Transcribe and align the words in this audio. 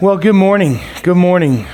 Well, 0.00 0.16
good 0.16 0.36
morning. 0.36 0.78
Good 1.02 1.16
morning. 1.16 1.66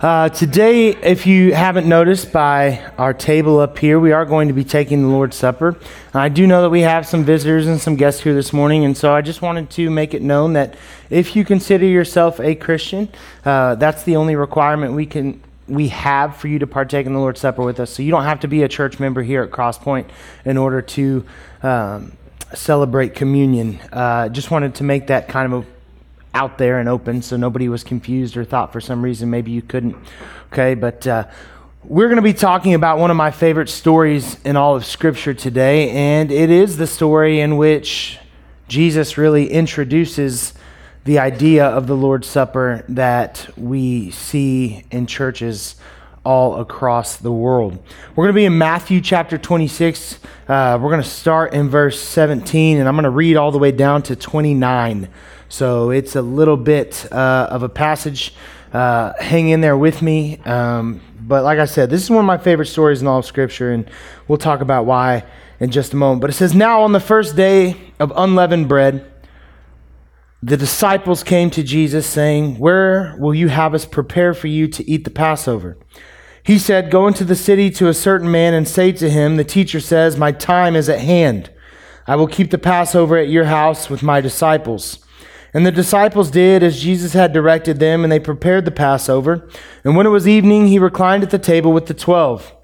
Uh, 0.00 0.30
today, 0.30 0.88
if 0.88 1.28
you 1.28 1.54
haven't 1.54 1.88
noticed 1.88 2.32
by 2.32 2.90
our 2.98 3.14
table 3.14 3.60
up 3.60 3.78
here, 3.78 4.00
we 4.00 4.10
are 4.10 4.24
going 4.24 4.48
to 4.48 4.54
be 4.54 4.64
taking 4.64 5.02
the 5.02 5.08
Lord's 5.08 5.36
Supper. 5.36 5.76
I 6.12 6.28
do 6.28 6.44
know 6.48 6.62
that 6.62 6.70
we 6.70 6.80
have 6.80 7.06
some 7.06 7.22
visitors 7.22 7.68
and 7.68 7.80
some 7.80 7.94
guests 7.94 8.20
here 8.20 8.34
this 8.34 8.52
morning, 8.52 8.84
and 8.84 8.96
so 8.96 9.14
I 9.14 9.22
just 9.22 9.42
wanted 9.42 9.70
to 9.70 9.90
make 9.90 10.12
it 10.12 10.22
known 10.22 10.54
that 10.54 10.74
if 11.08 11.36
you 11.36 11.44
consider 11.44 11.86
yourself 11.86 12.40
a 12.40 12.56
Christian, 12.56 13.08
uh, 13.44 13.76
that's 13.76 14.02
the 14.02 14.16
only 14.16 14.34
requirement 14.34 14.94
we 14.94 15.06
can 15.06 15.40
we 15.68 15.86
have 15.90 16.36
for 16.36 16.48
you 16.48 16.58
to 16.58 16.66
partake 16.66 17.06
in 17.06 17.12
the 17.12 17.20
Lord's 17.20 17.40
Supper 17.40 17.62
with 17.62 17.78
us. 17.78 17.90
So 17.90 18.02
you 18.02 18.10
don't 18.10 18.24
have 18.24 18.40
to 18.40 18.48
be 18.48 18.64
a 18.64 18.68
church 18.68 18.98
member 18.98 19.22
here 19.22 19.44
at 19.44 19.52
Crosspoint 19.52 20.08
in 20.44 20.56
order 20.56 20.82
to 20.82 21.24
um, 21.62 22.16
celebrate 22.54 23.14
communion. 23.14 23.78
Uh, 23.92 24.28
just 24.30 24.50
wanted 24.50 24.74
to 24.74 24.82
make 24.82 25.06
that 25.06 25.28
kind 25.28 25.52
of 25.52 25.62
a 25.62 25.66
out 26.34 26.58
there 26.58 26.78
and 26.78 26.88
open 26.88 27.22
so 27.22 27.36
nobody 27.36 27.68
was 27.68 27.84
confused 27.84 28.36
or 28.36 28.44
thought 28.44 28.72
for 28.72 28.80
some 28.80 29.02
reason 29.02 29.30
maybe 29.30 29.50
you 29.50 29.62
couldn't. 29.62 29.96
Okay, 30.52 30.74
but 30.74 31.06
uh, 31.06 31.26
we're 31.84 32.06
going 32.06 32.16
to 32.16 32.22
be 32.22 32.32
talking 32.32 32.74
about 32.74 32.98
one 32.98 33.10
of 33.10 33.16
my 33.16 33.30
favorite 33.30 33.68
stories 33.68 34.38
in 34.44 34.56
all 34.56 34.76
of 34.76 34.84
Scripture 34.84 35.34
today, 35.34 35.90
and 35.90 36.30
it 36.30 36.48
is 36.48 36.76
the 36.76 36.86
story 36.86 37.40
in 37.40 37.56
which 37.56 38.18
Jesus 38.68 39.18
really 39.18 39.50
introduces 39.50 40.54
the 41.04 41.18
idea 41.18 41.66
of 41.66 41.88
the 41.88 41.96
Lord's 41.96 42.28
Supper 42.28 42.84
that 42.88 43.50
we 43.56 44.12
see 44.12 44.84
in 44.90 45.06
churches 45.06 45.74
all 46.24 46.60
across 46.60 47.16
the 47.16 47.32
world. 47.32 47.82
We're 48.14 48.26
going 48.26 48.34
to 48.34 48.40
be 48.40 48.44
in 48.44 48.56
Matthew 48.56 49.00
chapter 49.00 49.36
26. 49.36 50.20
Uh, 50.46 50.78
we're 50.80 50.90
going 50.90 51.02
to 51.02 51.08
start 51.08 51.52
in 51.52 51.68
verse 51.68 52.00
17, 52.00 52.78
and 52.78 52.88
I'm 52.88 52.94
going 52.94 53.04
to 53.04 53.10
read 53.10 53.36
all 53.36 53.50
the 53.50 53.58
way 53.58 53.72
down 53.72 54.02
to 54.04 54.14
29. 54.14 55.08
So 55.52 55.90
it's 55.90 56.16
a 56.16 56.22
little 56.22 56.56
bit 56.56 57.06
uh, 57.12 57.46
of 57.50 57.62
a 57.62 57.68
passage. 57.68 58.32
Uh, 58.72 59.12
hang 59.20 59.50
in 59.50 59.60
there 59.60 59.76
with 59.76 60.00
me. 60.00 60.38
Um, 60.46 61.02
but 61.20 61.44
like 61.44 61.58
I 61.58 61.66
said, 61.66 61.90
this 61.90 62.02
is 62.02 62.08
one 62.08 62.20
of 62.20 62.24
my 62.24 62.38
favorite 62.38 62.68
stories 62.68 63.02
in 63.02 63.06
all 63.06 63.18
of 63.18 63.26
Scripture, 63.26 63.70
and 63.70 63.86
we'll 64.28 64.38
talk 64.38 64.62
about 64.62 64.86
why 64.86 65.24
in 65.60 65.70
just 65.70 65.92
a 65.92 65.96
moment. 65.96 66.22
But 66.22 66.30
it 66.30 66.32
says, 66.32 66.54
Now 66.54 66.80
on 66.80 66.92
the 66.92 67.00
first 67.00 67.36
day 67.36 67.76
of 68.00 68.14
unleavened 68.16 68.66
bread, 68.66 69.12
the 70.42 70.56
disciples 70.56 71.22
came 71.22 71.50
to 71.50 71.62
Jesus, 71.62 72.06
saying, 72.06 72.58
Where 72.58 73.14
will 73.18 73.34
you 73.34 73.48
have 73.48 73.74
us 73.74 73.84
prepare 73.84 74.32
for 74.32 74.46
you 74.46 74.68
to 74.68 74.90
eat 74.90 75.04
the 75.04 75.10
Passover? 75.10 75.76
He 76.42 76.58
said, 76.58 76.90
Go 76.90 77.06
into 77.06 77.24
the 77.24 77.36
city 77.36 77.68
to 77.72 77.88
a 77.88 77.94
certain 77.94 78.30
man 78.30 78.54
and 78.54 78.66
say 78.66 78.90
to 78.92 79.10
him, 79.10 79.36
The 79.36 79.44
teacher 79.44 79.80
says, 79.80 80.16
My 80.16 80.32
time 80.32 80.74
is 80.76 80.88
at 80.88 81.00
hand. 81.00 81.50
I 82.06 82.16
will 82.16 82.26
keep 82.26 82.50
the 82.50 82.56
Passover 82.56 83.18
at 83.18 83.28
your 83.28 83.44
house 83.44 83.90
with 83.90 84.02
my 84.02 84.22
disciples. 84.22 85.02
And 85.54 85.66
the 85.66 85.72
disciples 85.72 86.30
did 86.30 86.62
as 86.62 86.80
Jesus 86.80 87.12
had 87.12 87.32
directed 87.32 87.78
them, 87.78 88.02
and 88.02 88.12
they 88.12 88.18
prepared 88.18 88.64
the 88.64 88.70
Passover. 88.70 89.48
And 89.84 89.96
when 89.96 90.06
it 90.06 90.10
was 90.10 90.26
evening, 90.26 90.68
he 90.68 90.78
reclined 90.78 91.22
at 91.22 91.30
the 91.30 91.38
table 91.38 91.72
with 91.72 91.86
the 91.86 91.94
twelve. 91.94 92.54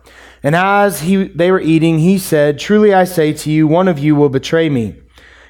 And 0.43 0.55
as 0.55 1.01
he, 1.01 1.25
they 1.29 1.51
were 1.51 1.61
eating, 1.61 1.99
he 1.99 2.17
said, 2.17 2.59
Truly 2.59 2.95
I 2.95 3.05
say 3.05 3.33
to 3.33 3.51
you, 3.51 3.67
one 3.67 3.89
of 3.89 3.99
you 3.99 4.15
will 4.15 4.29
betray 4.29 4.69
me. 4.69 4.97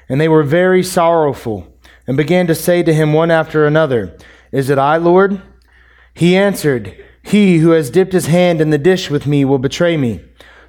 And 0.09 0.19
they 0.19 0.27
were 0.27 0.43
very 0.43 0.83
sorrowful, 0.83 1.71
and 2.07 2.17
began 2.17 2.47
to 2.47 2.55
say 2.55 2.83
to 2.83 2.93
him 2.93 3.13
one 3.13 3.31
after 3.31 3.65
another, 3.65 4.17
Is 4.51 4.69
it 4.69 4.77
I, 4.77 4.97
Lord? 4.97 5.41
He 6.13 6.35
answered, 6.35 6.97
He 7.23 7.59
who 7.59 7.69
has 7.69 7.91
dipped 7.91 8.13
his 8.13 8.25
hand 8.25 8.59
in 8.59 8.71
the 8.71 8.77
dish 8.77 9.09
with 9.09 9.27
me 9.27 9.45
will 9.45 9.59
betray 9.59 9.95
me. 9.95 10.21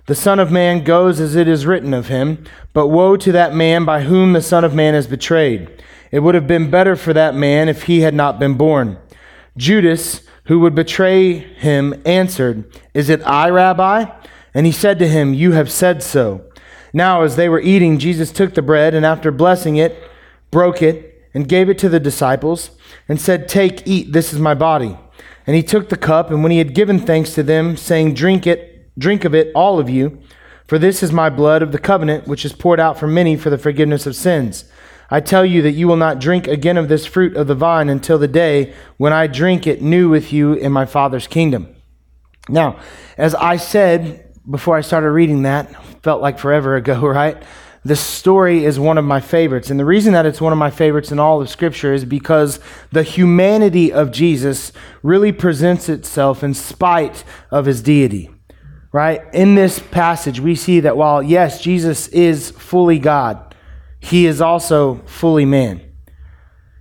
The 0.07 0.15
Son 0.15 0.39
of 0.39 0.53
Man 0.53 0.85
goes 0.85 1.19
as 1.19 1.35
it 1.35 1.49
is 1.49 1.67
written 1.67 1.95
of 1.95 2.09
him, 2.09 2.45
but 2.73 2.89
woe 2.89 3.17
to 3.17 3.33
that 3.33 3.55
man 3.55 3.85
by 3.85 4.03
whom 4.03 4.33
the 4.35 4.43
Son 4.43 4.65
of 4.65 4.75
Man 4.75 4.95
is 4.95 5.07
betrayed. 5.07 5.83
It 6.11 6.21
would 6.21 6.35
have 6.35 6.47
been 6.47 6.71
better 6.71 6.97
for 6.97 7.13
that 7.13 7.35
man 7.35 7.69
if 7.69 7.85
he 7.85 8.01
had 8.01 8.15
not 8.15 8.39
been 8.39 8.55
born. 8.55 8.99
Judas, 9.57 10.23
who 10.45 10.61
would 10.61 10.75
betray 10.75 11.35
him, 11.35 12.01
answered, 12.05 12.65
Is 12.95 13.09
it 13.09 13.23
I, 13.23 13.51
Rabbi? 13.51 14.07
And 14.53 14.67
he 14.67 14.73
said 14.73 14.99
to 14.99 15.09
him, 15.09 15.35
You 15.35 15.53
have 15.53 15.71
said 15.71 16.03
so. 16.03 16.45
Now, 16.93 17.23
as 17.23 17.37
they 17.37 17.49
were 17.49 17.61
eating, 17.61 17.99
Jesus 17.99 18.33
took 18.33 18.55
the 18.55 18.63
bread, 18.63 18.95
and 18.95 19.07
after 19.07 19.31
blessing 19.31 19.77
it, 19.77 19.97
broke 20.51 20.83
it, 20.83 21.29
and 21.33 21.49
gave 21.49 21.69
it 21.69 21.79
to 21.79 21.89
the 21.89 22.01
disciples, 22.01 22.71
and 23.09 23.21
said, 23.21 23.49
Take, 23.49 23.87
eat, 23.87 24.13
this 24.13 24.33
is 24.33 24.41
my 24.41 24.55
body. 24.55 24.99
And 25.47 25.55
he 25.55 25.63
took 25.63 25.89
the 25.89 25.97
cup, 25.97 26.31
and 26.31 26.43
when 26.43 26.53
he 26.53 26.59
had 26.59 26.75
given 26.75 26.99
thanks 26.99 27.35
to 27.35 27.43
them, 27.43 27.77
saying, 27.77 28.15
Drink 28.15 28.47
it, 28.47 28.91
drink 28.99 29.25
of 29.25 29.35
it, 29.35 29.53
all 29.55 29.79
of 29.79 29.89
you, 29.89 30.19
for 30.67 30.79
this 30.79 31.03
is 31.03 31.13
my 31.13 31.31
blood 31.31 31.63
of 31.63 31.73
the 31.73 31.79
covenant, 31.79 32.27
which 32.27 32.45
is 32.45 32.53
poured 32.53 32.81
out 32.81 32.99
for 32.99 33.07
many 33.07 33.37
for 33.37 33.51
the 33.51 33.59
forgiveness 33.59 34.07
of 34.07 34.17
sins. 34.17 34.65
I 35.11 35.21
tell 35.21 35.45
you 35.45 35.63
that 35.63 35.73
you 35.73 35.89
will 35.89 35.97
not 35.97 36.21
drink 36.21 36.47
again 36.47 36.77
of 36.77 36.89
this 36.89 37.05
fruit 37.05 37.37
of 37.37 37.49
the 37.49 37.55
vine 37.55 37.89
until 37.89 38.19
the 38.19 38.29
day 38.29 38.73
when 38.97 39.13
I 39.13 39.27
drink 39.27 39.67
it 39.67 39.83
new 39.83 40.09
with 40.09 40.33
you 40.33 40.53
in 40.53 40.71
my 40.71 40.87
Father's 40.87 41.27
kingdom. 41.27 41.75
Now, 42.49 42.79
as 43.19 43.35
I 43.35 43.57
said 43.57 44.33
before 44.49 44.77
I 44.77 44.81
started 44.81 45.11
reading 45.11 45.43
that, 45.43 45.75
felt 46.03 46.23
like 46.23 46.39
forever 46.39 46.77
ago, 46.77 47.01
right? 47.07 47.43
This 47.83 48.01
story 48.01 48.65
is 48.65 48.79
one 48.79 48.99
of 48.99 49.07
my 49.07 49.21
favorites. 49.21 49.71
And 49.71 49.81
the 49.81 49.87
reason 49.87 50.13
that 50.13 50.27
it's 50.27 50.41
one 50.41 50.53
of 50.53 50.59
my 50.59 50.71
favorites 50.71 51.11
in 51.11 51.19
all 51.19 51.41
of 51.41 51.49
Scripture 51.49 51.95
is 51.95 52.05
because 52.05 52.61
the 52.93 53.03
humanity 53.03 53.91
of 53.91 54.13
Jesus 54.13 54.71
really 55.03 55.33
presents 55.33 55.89
itself 55.89 56.45
in 56.45 56.53
spite 56.53 57.25
of 57.51 57.65
his 57.65 57.83
deity. 57.83 58.31
Right? 58.93 59.23
In 59.33 59.55
this 59.55 59.79
passage, 59.79 60.41
we 60.41 60.57
see 60.57 60.81
that 60.81 60.97
while, 60.97 61.23
yes, 61.23 61.63
Jesus 61.63 62.09
is 62.09 62.51
fully 62.51 62.99
God, 62.99 63.50
he 64.01 64.27
is 64.27 64.41
also 64.41 64.97
fully 65.07 65.45
man. 65.45 65.83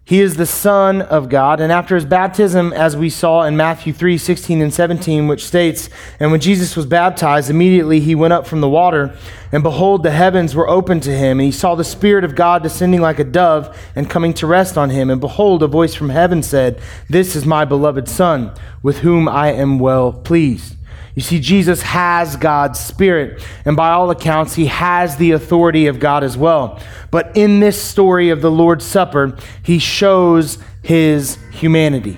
He 0.09 0.21
is 0.21 0.37
the 0.37 0.47
Son 0.47 1.03
of 1.03 1.29
God. 1.29 1.61
And 1.61 1.71
after 1.71 1.93
his 1.93 2.03
baptism, 2.03 2.73
as 2.73 2.97
we 2.97 3.11
saw 3.11 3.43
in 3.43 3.55
Matthew 3.55 3.93
3 3.93 4.17
16 4.17 4.59
and 4.59 4.73
17, 4.73 5.27
which 5.27 5.45
states, 5.45 5.87
And 6.19 6.31
when 6.31 6.39
Jesus 6.39 6.75
was 6.75 6.87
baptized, 6.87 7.51
immediately 7.51 7.99
he 7.99 8.15
went 8.15 8.33
up 8.33 8.47
from 8.47 8.59
the 8.59 8.67
water, 8.67 9.15
and 9.51 9.61
behold, 9.61 10.01
the 10.01 10.09
heavens 10.09 10.55
were 10.55 10.67
opened 10.67 11.03
to 11.03 11.15
him. 11.15 11.39
And 11.39 11.45
he 11.45 11.51
saw 11.51 11.75
the 11.75 11.83
Spirit 11.83 12.23
of 12.23 12.33
God 12.33 12.63
descending 12.63 13.01
like 13.01 13.19
a 13.19 13.23
dove 13.23 13.79
and 13.95 14.09
coming 14.09 14.33
to 14.33 14.47
rest 14.47 14.79
on 14.79 14.89
him. 14.89 15.11
And 15.11 15.21
behold, 15.21 15.61
a 15.61 15.67
voice 15.67 15.93
from 15.93 16.09
heaven 16.09 16.41
said, 16.41 16.81
This 17.07 17.35
is 17.35 17.45
my 17.45 17.63
beloved 17.63 18.09
Son, 18.09 18.51
with 18.81 19.01
whom 19.01 19.29
I 19.29 19.51
am 19.51 19.77
well 19.77 20.11
pleased. 20.11 20.75
You 21.19 21.23
see, 21.23 21.41
Jesus 21.41 21.81
has 21.81 22.37
God's 22.37 22.79
Spirit, 22.79 23.45
and 23.65 23.75
by 23.75 23.89
all 23.89 24.09
accounts, 24.09 24.55
he 24.55 24.67
has 24.67 25.17
the 25.17 25.31
authority 25.31 25.87
of 25.87 25.99
God 25.99 26.23
as 26.23 26.37
well. 26.37 26.79
But 27.11 27.35
in 27.35 27.59
this 27.59 27.83
story 27.83 28.29
of 28.29 28.41
the 28.41 28.49
Lord's 28.49 28.85
Supper, 28.85 29.37
he 29.61 29.79
shows 29.79 30.59
his 30.81 31.37
humanity. 31.51 32.17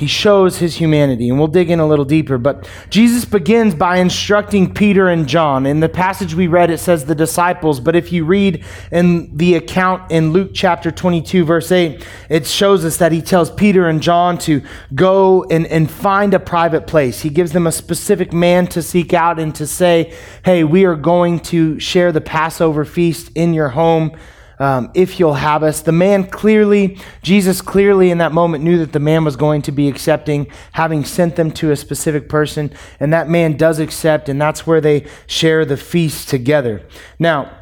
He 0.00 0.06
shows 0.06 0.56
his 0.56 0.76
humanity, 0.76 1.28
and 1.28 1.38
we'll 1.38 1.46
dig 1.46 1.68
in 1.68 1.78
a 1.78 1.86
little 1.86 2.06
deeper. 2.06 2.38
But 2.38 2.66
Jesus 2.88 3.26
begins 3.26 3.74
by 3.74 3.98
instructing 3.98 4.72
Peter 4.72 5.10
and 5.10 5.28
John. 5.28 5.66
In 5.66 5.80
the 5.80 5.90
passage 5.90 6.34
we 6.34 6.46
read, 6.46 6.70
it 6.70 6.78
says 6.78 7.04
the 7.04 7.14
disciples, 7.14 7.80
but 7.80 7.94
if 7.94 8.10
you 8.10 8.24
read 8.24 8.64
in 8.90 9.36
the 9.36 9.56
account 9.56 10.10
in 10.10 10.32
Luke 10.32 10.52
chapter 10.54 10.90
22, 10.90 11.44
verse 11.44 11.70
8, 11.70 12.02
it 12.30 12.46
shows 12.46 12.82
us 12.86 12.96
that 12.96 13.12
he 13.12 13.20
tells 13.20 13.50
Peter 13.50 13.90
and 13.90 14.02
John 14.02 14.38
to 14.38 14.62
go 14.94 15.44
and, 15.50 15.66
and 15.66 15.90
find 15.90 16.32
a 16.32 16.40
private 16.40 16.86
place. 16.86 17.20
He 17.20 17.28
gives 17.28 17.52
them 17.52 17.66
a 17.66 17.72
specific 17.72 18.32
man 18.32 18.68
to 18.68 18.80
seek 18.80 19.12
out 19.12 19.38
and 19.38 19.54
to 19.56 19.66
say, 19.66 20.14
hey, 20.46 20.64
we 20.64 20.86
are 20.86 20.96
going 20.96 21.40
to 21.40 21.78
share 21.78 22.10
the 22.10 22.22
Passover 22.22 22.86
feast 22.86 23.32
in 23.34 23.52
your 23.52 23.68
home 23.68 24.16
um, 24.60 24.90
if 24.94 25.18
you'll 25.18 25.34
have 25.34 25.62
us. 25.64 25.80
The 25.80 25.90
man 25.90 26.24
clearly, 26.24 26.98
Jesus 27.22 27.60
clearly 27.62 28.10
in 28.10 28.18
that 28.18 28.32
moment 28.32 28.62
knew 28.62 28.78
that 28.78 28.92
the 28.92 29.00
man 29.00 29.24
was 29.24 29.34
going 29.34 29.62
to 29.62 29.72
be 29.72 29.88
accepting, 29.88 30.46
having 30.72 31.04
sent 31.04 31.34
them 31.34 31.50
to 31.52 31.72
a 31.72 31.76
specific 31.76 32.28
person, 32.28 32.70
and 33.00 33.12
that 33.12 33.28
man 33.28 33.56
does 33.56 33.80
accept, 33.80 34.28
and 34.28 34.40
that's 34.40 34.66
where 34.66 34.80
they 34.80 35.06
share 35.26 35.64
the 35.64 35.78
feast 35.78 36.28
together. 36.28 36.86
Now, 37.18 37.56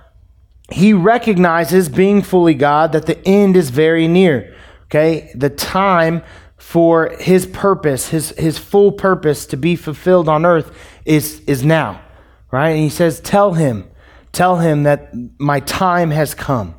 he 0.71 0.93
recognizes, 0.93 1.89
being 1.89 2.21
fully 2.21 2.55
God, 2.55 2.93
that 2.93 3.07
the 3.07 3.27
end 3.27 3.57
is 3.57 3.71
very 3.71 4.07
near. 4.07 4.55
Okay? 4.87 5.31
The 5.35 5.51
time 5.51 6.23
for 6.57 7.15
his 7.21 7.47
purpose, 7.47 8.09
his, 8.09 8.31
his 8.31 8.59
full 8.59 8.93
purpose 8.93 9.47
to 9.47 9.57
be 9.57 9.77
fulfilled 9.77 10.29
on 10.29 10.45
earth 10.45 10.77
is, 11.05 11.41
is 11.47 11.65
now. 11.65 12.03
Right? 12.51 12.71
And 12.71 12.81
he 12.81 12.91
says, 12.91 13.21
Tell 13.21 13.53
him, 13.55 13.89
tell 14.33 14.57
him 14.57 14.83
that 14.83 15.11
my 15.39 15.61
time 15.61 16.11
has 16.11 16.35
come. 16.35 16.75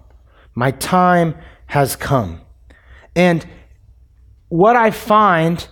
My 0.59 0.71
time 0.71 1.37
has 1.67 1.95
come. 1.95 2.41
And 3.15 3.47
what 4.49 4.75
I 4.75 4.91
find 4.91 5.65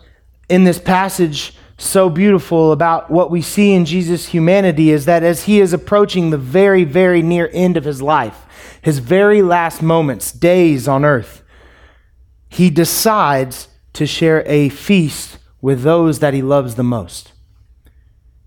in 0.48 0.64
this 0.64 0.80
passage 0.80 1.58
so 1.78 2.10
beautiful 2.10 2.72
about 2.72 3.12
what 3.12 3.30
we 3.30 3.42
see 3.42 3.74
in 3.74 3.84
Jesus' 3.84 4.28
humanity 4.28 4.92
is 4.92 5.04
that 5.04 5.24
as 5.24 5.44
he 5.44 5.60
is 5.60 5.74
approaching 5.74 6.30
the 6.30 6.38
very, 6.38 6.86
very 6.86 7.22
near 7.22 7.50
end 7.52 7.76
of 7.76 7.84
his 7.84 8.02
life, 8.02 8.46
his 8.82 9.00
very 9.00 9.42
last 9.42 9.82
moments, 9.82 10.32
days 10.32 10.88
on 10.88 11.04
earth, 11.04 11.44
he 12.48 12.70
decides 12.70 13.68
to 13.92 14.08
share 14.08 14.42
a 14.46 14.70
feast 14.70 15.38
with 15.60 15.82
those 15.82 16.20
that 16.20 16.34
he 16.34 16.42
loves 16.42 16.76
the 16.76 16.84
most. 16.84 17.34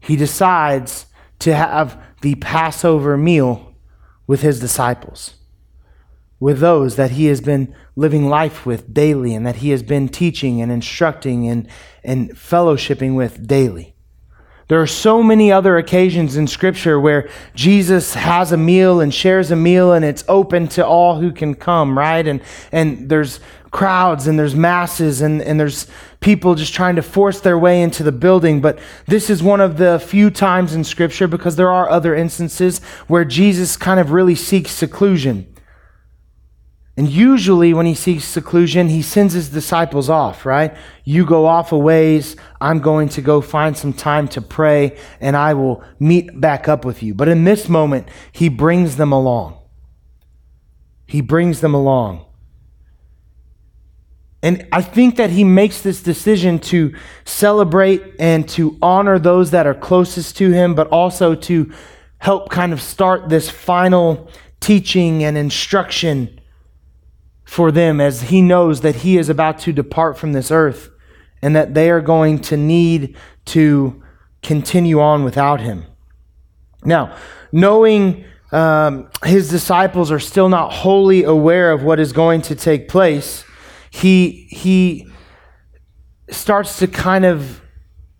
He 0.00 0.16
decides 0.16 1.04
to 1.40 1.54
have 1.54 2.02
the 2.22 2.36
Passover 2.36 3.18
meal 3.18 3.74
with 4.26 4.40
his 4.40 4.58
disciples. 4.58 5.34
With 6.40 6.58
those 6.58 6.96
that 6.96 7.12
he 7.12 7.26
has 7.26 7.42
been 7.42 7.72
living 7.94 8.28
life 8.28 8.64
with 8.64 8.92
daily 8.92 9.34
and 9.34 9.46
that 9.46 9.56
he 9.56 9.70
has 9.70 9.82
been 9.82 10.08
teaching 10.08 10.60
and 10.62 10.72
instructing 10.72 11.46
and, 11.46 11.68
and 12.02 12.30
fellowshipping 12.30 13.14
with 13.14 13.46
daily. 13.46 13.94
There 14.68 14.80
are 14.80 14.86
so 14.86 15.20
many 15.22 15.50
other 15.50 15.76
occasions 15.78 16.36
in 16.36 16.46
Scripture 16.46 16.98
where 16.98 17.28
Jesus 17.56 18.14
has 18.14 18.52
a 18.52 18.56
meal 18.56 19.00
and 19.00 19.12
shares 19.12 19.50
a 19.50 19.56
meal 19.56 19.92
and 19.92 20.04
it's 20.04 20.24
open 20.28 20.68
to 20.68 20.86
all 20.86 21.20
who 21.20 21.32
can 21.32 21.56
come, 21.56 21.98
right? 21.98 22.24
And, 22.24 22.40
and 22.70 23.08
there's 23.08 23.40
crowds 23.72 24.28
and 24.28 24.38
there's 24.38 24.54
masses 24.54 25.22
and, 25.22 25.42
and 25.42 25.58
there's 25.58 25.88
people 26.20 26.54
just 26.54 26.72
trying 26.72 26.94
to 26.96 27.02
force 27.02 27.40
their 27.40 27.58
way 27.58 27.82
into 27.82 28.04
the 28.04 28.12
building. 28.12 28.60
But 28.60 28.78
this 29.06 29.28
is 29.28 29.42
one 29.42 29.60
of 29.60 29.76
the 29.76 29.98
few 29.98 30.30
times 30.30 30.72
in 30.72 30.84
Scripture 30.84 31.26
because 31.26 31.56
there 31.56 31.70
are 31.70 31.90
other 31.90 32.14
instances 32.14 32.78
where 33.08 33.24
Jesus 33.24 33.76
kind 33.76 33.98
of 33.98 34.12
really 34.12 34.36
seeks 34.36 34.70
seclusion. 34.70 35.52
And 36.96 37.08
usually, 37.08 37.72
when 37.72 37.86
he 37.86 37.94
seeks 37.94 38.24
seclusion, 38.24 38.88
he 38.88 39.00
sends 39.00 39.32
his 39.32 39.48
disciples 39.48 40.10
off, 40.10 40.44
right? 40.44 40.76
You 41.04 41.24
go 41.24 41.46
off 41.46 41.72
a 41.72 41.78
ways. 41.78 42.36
I'm 42.60 42.80
going 42.80 43.08
to 43.10 43.22
go 43.22 43.40
find 43.40 43.76
some 43.76 43.92
time 43.92 44.28
to 44.28 44.42
pray, 44.42 44.98
and 45.20 45.36
I 45.36 45.54
will 45.54 45.84
meet 45.98 46.40
back 46.40 46.68
up 46.68 46.84
with 46.84 47.02
you. 47.02 47.14
But 47.14 47.28
in 47.28 47.44
this 47.44 47.68
moment, 47.68 48.08
he 48.32 48.48
brings 48.48 48.96
them 48.96 49.12
along. 49.12 49.56
He 51.06 51.20
brings 51.20 51.60
them 51.60 51.74
along. 51.74 52.26
And 54.42 54.66
I 54.72 54.82
think 54.82 55.16
that 55.16 55.30
he 55.30 55.44
makes 55.44 55.82
this 55.82 56.02
decision 56.02 56.58
to 56.60 56.94
celebrate 57.24 58.02
and 58.18 58.48
to 58.50 58.76
honor 58.80 59.18
those 59.18 59.50
that 59.52 59.66
are 59.66 59.74
closest 59.74 60.36
to 60.38 60.50
him, 60.50 60.74
but 60.74 60.88
also 60.88 61.34
to 61.34 61.72
help 62.18 62.50
kind 62.50 62.72
of 62.72 62.80
start 62.80 63.28
this 63.28 63.48
final 63.48 64.30
teaching 64.60 65.24
and 65.24 65.38
instruction 65.38 66.39
for 67.50 67.72
them 67.72 68.00
as 68.00 68.22
he 68.22 68.40
knows 68.40 68.82
that 68.82 68.94
he 68.94 69.18
is 69.18 69.28
about 69.28 69.58
to 69.58 69.72
depart 69.72 70.16
from 70.16 70.32
this 70.32 70.52
earth 70.52 70.88
and 71.42 71.56
that 71.56 71.74
they 71.74 71.90
are 71.90 72.00
going 72.00 72.38
to 72.38 72.56
need 72.56 73.16
to 73.44 74.00
continue 74.40 75.00
on 75.00 75.24
without 75.24 75.60
him. 75.60 75.84
Now, 76.84 77.16
knowing 77.50 78.24
um, 78.52 79.10
his 79.24 79.50
disciples 79.50 80.12
are 80.12 80.20
still 80.20 80.48
not 80.48 80.72
wholly 80.72 81.24
aware 81.24 81.72
of 81.72 81.82
what 81.82 81.98
is 81.98 82.12
going 82.12 82.42
to 82.42 82.54
take 82.54 82.86
place, 82.86 83.44
he, 83.90 84.46
he 84.52 85.08
starts 86.30 86.78
to 86.78 86.86
kind 86.86 87.24
of 87.24 87.60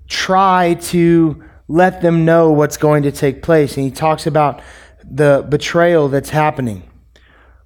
try 0.08 0.74
to 0.74 1.40
let 1.68 2.02
them 2.02 2.24
know 2.24 2.50
what's 2.50 2.76
going 2.76 3.04
to 3.04 3.12
take 3.12 3.44
place. 3.44 3.76
And 3.76 3.84
he 3.84 3.92
talks 3.92 4.26
about 4.26 4.60
the 5.08 5.46
betrayal 5.48 6.08
that's 6.08 6.30
happening. 6.30 6.89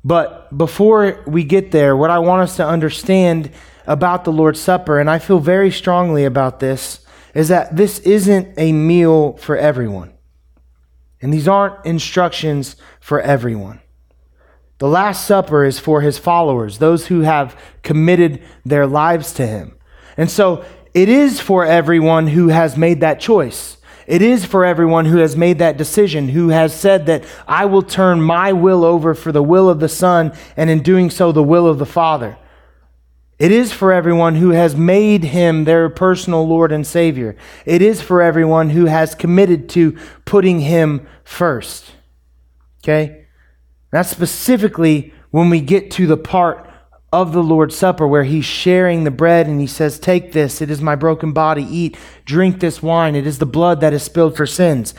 But 0.04 0.56
before 0.56 1.22
we 1.26 1.44
get 1.44 1.70
there, 1.70 1.96
what 1.96 2.10
I 2.10 2.18
want 2.18 2.42
us 2.42 2.56
to 2.56 2.66
understand 2.66 3.50
about 3.86 4.24
the 4.24 4.32
Lord's 4.32 4.60
Supper, 4.60 5.00
and 5.00 5.08
I 5.08 5.18
feel 5.18 5.38
very 5.38 5.70
strongly 5.70 6.24
about 6.24 6.60
this, 6.60 7.00
is 7.34 7.48
that 7.48 7.74
this 7.76 7.98
isn't 8.00 8.54
a 8.58 8.72
meal 8.72 9.32
for 9.38 9.56
everyone. 9.56 10.12
And 11.22 11.32
these 11.32 11.48
aren't 11.48 11.84
instructions 11.86 12.76
for 13.00 13.20
everyone. 13.20 13.80
The 14.78 14.88
Last 14.88 15.26
Supper 15.26 15.64
is 15.64 15.78
for 15.78 16.02
his 16.02 16.18
followers, 16.18 16.78
those 16.78 17.06
who 17.06 17.20
have 17.20 17.58
committed 17.82 18.42
their 18.64 18.86
lives 18.86 19.32
to 19.34 19.46
him. 19.46 19.76
And 20.16 20.30
so 20.30 20.64
it 20.92 21.08
is 21.08 21.40
for 21.40 21.64
everyone 21.64 22.26
who 22.26 22.48
has 22.48 22.76
made 22.76 23.00
that 23.00 23.20
choice. 23.20 23.78
It 24.06 24.22
is 24.22 24.44
for 24.44 24.64
everyone 24.64 25.06
who 25.06 25.18
has 25.18 25.36
made 25.36 25.58
that 25.58 25.76
decision, 25.76 26.28
who 26.28 26.48
has 26.48 26.74
said 26.74 27.06
that 27.06 27.24
I 27.48 27.64
will 27.64 27.82
turn 27.82 28.20
my 28.20 28.52
will 28.52 28.84
over 28.84 29.14
for 29.14 29.32
the 29.32 29.42
will 29.42 29.68
of 29.68 29.80
the 29.80 29.88
Son, 29.88 30.32
and 30.56 30.68
in 30.68 30.82
doing 30.82 31.10
so, 31.10 31.32
the 31.32 31.42
will 31.42 31.66
of 31.66 31.78
the 31.78 31.86
Father. 31.86 32.36
It 33.38 33.50
is 33.50 33.72
for 33.72 33.92
everyone 33.92 34.36
who 34.36 34.50
has 34.50 34.76
made 34.76 35.24
him 35.24 35.64
their 35.64 35.88
personal 35.88 36.46
Lord 36.46 36.70
and 36.70 36.86
Savior. 36.86 37.36
It 37.66 37.82
is 37.82 38.00
for 38.00 38.22
everyone 38.22 38.70
who 38.70 38.86
has 38.86 39.14
committed 39.14 39.68
to 39.70 39.98
putting 40.24 40.60
him 40.60 41.06
first. 41.24 41.92
Okay? 42.82 43.26
That's 43.90 44.10
specifically 44.10 45.12
when 45.30 45.50
we 45.50 45.60
get 45.60 45.90
to 45.92 46.06
the 46.06 46.16
part 46.16 46.63
of 47.14 47.32
the 47.32 47.42
Lord's 47.42 47.76
Supper, 47.76 48.08
where 48.08 48.24
he's 48.24 48.44
sharing 48.44 49.04
the 49.04 49.10
bread 49.12 49.46
and 49.46 49.60
he 49.60 49.68
says, 49.68 50.00
Take 50.00 50.32
this, 50.32 50.60
it 50.60 50.68
is 50.68 50.80
my 50.80 50.96
broken 50.96 51.32
body, 51.32 51.62
eat, 51.62 51.96
drink 52.24 52.58
this 52.58 52.82
wine, 52.82 53.14
it 53.14 53.24
is 53.24 53.38
the 53.38 53.46
blood 53.46 53.80
that 53.80 53.92
is 53.92 54.02
spilled 54.02 54.36
for 54.36 54.46
sins. 54.46 54.94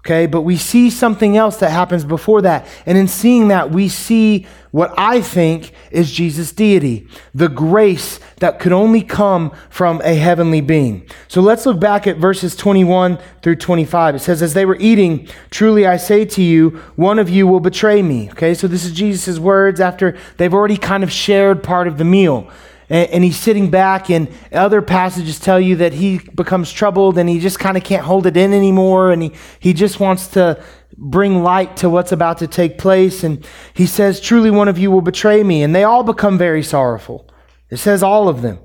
Okay, 0.00 0.26
but 0.26 0.40
we 0.40 0.56
see 0.56 0.90
something 0.90 1.36
else 1.36 1.58
that 1.58 1.70
happens 1.70 2.04
before 2.04 2.42
that. 2.42 2.66
And 2.86 2.98
in 2.98 3.06
seeing 3.06 3.48
that, 3.48 3.70
we 3.70 3.88
see 3.88 4.46
what 4.72 4.92
I 4.98 5.20
think 5.20 5.72
is 5.92 6.10
Jesus' 6.10 6.50
deity, 6.50 7.06
the 7.34 7.48
grace 7.48 8.18
that 8.40 8.58
could 8.58 8.72
only 8.72 9.02
come 9.02 9.52
from 9.70 10.00
a 10.02 10.14
heavenly 10.14 10.60
being. 10.60 11.06
So 11.28 11.40
let's 11.40 11.64
look 11.64 11.78
back 11.78 12.06
at 12.06 12.16
verses 12.16 12.56
21 12.56 13.18
through 13.42 13.56
25. 13.56 14.16
It 14.16 14.18
says, 14.18 14.42
As 14.42 14.54
they 14.54 14.66
were 14.66 14.76
eating, 14.80 15.28
truly 15.50 15.86
I 15.86 15.96
say 15.96 16.24
to 16.24 16.42
you, 16.42 16.70
one 16.96 17.18
of 17.18 17.30
you 17.30 17.46
will 17.46 17.60
betray 17.60 18.02
me. 18.02 18.30
Okay, 18.30 18.54
so 18.54 18.66
this 18.66 18.84
is 18.84 18.92
Jesus' 18.92 19.38
words 19.38 19.80
after 19.80 20.18
they've 20.36 20.52
already 20.52 20.76
kind 20.76 21.04
of 21.04 21.12
shared 21.12 21.62
part 21.62 21.86
of 21.86 21.98
the 21.98 22.04
meal 22.04 22.50
and, 22.90 23.22
he's 23.22 23.38
sitting 23.38 23.70
back 23.70 24.10
and 24.10 24.28
other 24.52 24.82
passages 24.82 25.38
tell 25.38 25.60
you 25.60 25.76
that 25.76 25.92
he 25.92 26.18
becomes 26.18 26.72
troubled 26.72 27.18
and 27.18 27.28
he 27.28 27.38
just 27.38 27.58
kind 27.58 27.76
of 27.76 27.84
can't 27.84 28.04
hold 28.04 28.26
it 28.26 28.36
in 28.36 28.52
anymore 28.52 29.12
and 29.12 29.22
he, 29.22 29.32
he 29.60 29.72
just 29.72 30.00
wants 30.00 30.26
to 30.28 30.62
bring 30.96 31.42
light 31.42 31.76
to 31.78 31.88
what's 31.88 32.12
about 32.12 32.38
to 32.38 32.46
take 32.46 32.78
place 32.78 33.22
and 33.22 33.46
he 33.72 33.86
says 33.86 34.20
truly 34.20 34.50
one 34.50 34.68
of 34.68 34.76
you 34.76 34.90
will 34.90 35.00
betray 35.00 35.42
me 35.42 35.62
and 35.62 35.74
they 35.74 35.84
all 35.84 36.02
become 36.02 36.36
very 36.36 36.62
sorrowful 36.62 37.29
it 37.70 37.78
says 37.78 38.02
all 38.02 38.28
of 38.28 38.42
them 38.42 38.58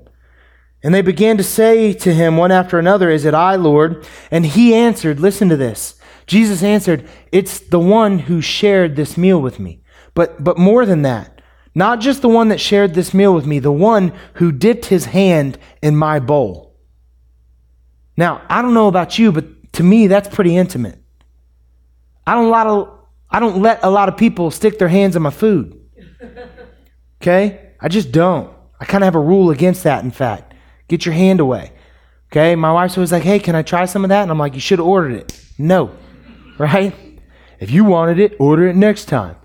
and 0.82 0.94
they 0.94 1.02
began 1.02 1.36
to 1.36 1.42
say 1.42 1.92
to 1.92 2.12
him 2.12 2.36
one 2.36 2.52
after 2.52 2.78
another 2.78 3.10
is 3.10 3.24
it 3.24 3.34
i 3.34 3.54
lord 3.54 4.06
and 4.30 4.46
he 4.46 4.74
answered 4.74 5.20
listen 5.20 5.48
to 5.48 5.56
this 5.56 5.94
jesus 6.26 6.62
answered 6.62 7.08
it's 7.32 7.58
the 7.60 7.80
one 7.80 8.20
who 8.20 8.40
shared 8.40 8.96
this 8.96 9.16
meal 9.16 9.40
with 9.40 9.58
me 9.58 9.82
but 10.14 10.42
but 10.42 10.58
more 10.58 10.84
than 10.84 11.02
that 11.02 11.36
not 11.76 12.00
just 12.00 12.22
the 12.22 12.28
one 12.28 12.48
that 12.48 12.58
shared 12.58 12.94
this 12.94 13.12
meal 13.12 13.34
with 13.34 13.44
me, 13.44 13.58
the 13.58 13.70
one 13.70 14.14
who 14.36 14.50
dipped 14.50 14.86
his 14.86 15.04
hand 15.04 15.58
in 15.82 15.94
my 15.94 16.18
bowl. 16.18 16.74
Now, 18.16 18.40
I 18.48 18.62
don't 18.62 18.72
know 18.72 18.88
about 18.88 19.18
you, 19.18 19.30
but 19.30 19.74
to 19.74 19.82
me, 19.82 20.06
that's 20.06 20.26
pretty 20.26 20.56
intimate. 20.56 20.98
I 22.26 22.32
don't, 22.32 22.48
lot 22.48 22.66
of, 22.66 22.98
I 23.28 23.40
don't 23.40 23.60
let 23.60 23.80
a 23.82 23.90
lot 23.90 24.08
of 24.08 24.16
people 24.16 24.50
stick 24.50 24.78
their 24.78 24.88
hands 24.88 25.16
in 25.16 25.22
my 25.22 25.30
food. 25.30 25.78
Okay? 27.22 27.72
I 27.80 27.88
just 27.88 28.12
don't. 28.12 28.55
I 28.80 28.84
kind 28.84 29.02
of 29.02 29.06
have 29.06 29.14
a 29.14 29.20
rule 29.20 29.50
against 29.50 29.84
that, 29.84 30.04
in 30.04 30.10
fact. 30.10 30.54
Get 30.88 31.06
your 31.06 31.14
hand 31.14 31.40
away. 31.40 31.72
Okay? 32.30 32.54
My 32.54 32.72
wife's 32.72 32.96
always 32.96 33.12
like, 33.12 33.22
hey, 33.22 33.38
can 33.38 33.54
I 33.54 33.62
try 33.62 33.86
some 33.86 34.04
of 34.04 34.10
that? 34.10 34.22
And 34.22 34.30
I'm 34.30 34.38
like, 34.38 34.54
you 34.54 34.60
should 34.60 34.78
have 34.78 34.88
ordered 34.88 35.12
it. 35.12 35.40
No. 35.58 35.96
Right? 36.58 36.94
If 37.60 37.70
you 37.70 37.84
wanted 37.84 38.18
it, 38.18 38.34
order 38.38 38.66
it 38.66 38.76
next 38.76 39.06
time. 39.06 39.36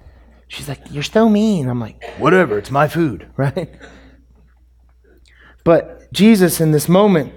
She's 0.47 0.67
like, 0.67 0.79
You're 0.91 1.03
so 1.03 1.29
mean. 1.29 1.69
I'm 1.69 1.79
like, 1.79 2.03
Whatever, 2.17 2.57
it's 2.57 2.71
my 2.71 2.87
food, 2.87 3.27
right? 3.37 3.69
But 5.63 6.11
Jesus, 6.11 6.59
in 6.59 6.71
this 6.71 6.89
moment, 6.89 7.33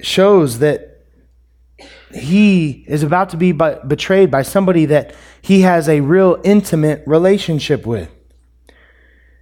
shows 0.00 0.60
that 0.60 1.04
he 2.14 2.84
is 2.88 3.02
about 3.02 3.30
to 3.30 3.36
be 3.36 3.52
betrayed 3.52 4.30
by 4.30 4.42
somebody 4.42 4.86
that 4.86 5.14
he 5.42 5.62
has 5.62 5.88
a 5.88 6.00
real 6.00 6.40
intimate 6.44 7.02
relationship 7.06 7.84
with. 7.86 8.10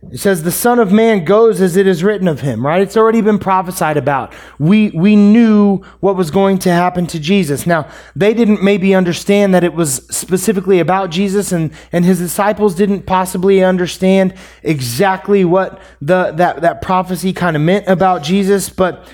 It 0.09 0.19
says, 0.19 0.43
The 0.43 0.51
Son 0.51 0.79
of 0.79 0.91
Man 0.91 1.25
goes 1.27 1.61
as 1.61 1.77
it 1.77 1.87
is 1.87 2.03
written 2.03 2.27
of 2.27 2.41
him, 2.41 2.65
right? 2.65 2.81
It's 2.81 2.97
already 2.97 3.21
been 3.21 3.39
prophesied 3.39 3.99
about. 3.99 4.33
We, 4.59 4.91
we 4.91 5.15
knew 5.15 5.83
what 6.01 6.17
was 6.17 6.31
going 6.31 6.59
to 6.61 6.73
happen 6.73 7.07
to 7.09 7.21
Jesus. 7.21 7.67
Now, 7.67 7.87
they 8.17 8.33
didn't 8.33 8.63
maybe 8.63 8.95
understand 8.95 9.53
that 9.55 9.63
it 9.63 9.75
was 9.75 10.07
specifically 10.09 10.81
about 10.81 11.11
Jesus, 11.11 11.53
and, 11.53 11.71
and 11.93 12.07
his 12.07 12.19
disciples 12.19 12.75
didn't 12.75 13.03
possibly 13.03 13.63
understand 13.63 14.35
exactly 14.63 15.45
what 15.45 15.83
the, 16.01 16.33
that, 16.33 16.63
that 16.63 16.81
prophecy 16.81 17.35
kind 17.35 17.55
of 17.55 17.61
meant 17.61 17.87
about 17.87 18.23
Jesus, 18.23 18.71
but 18.71 19.07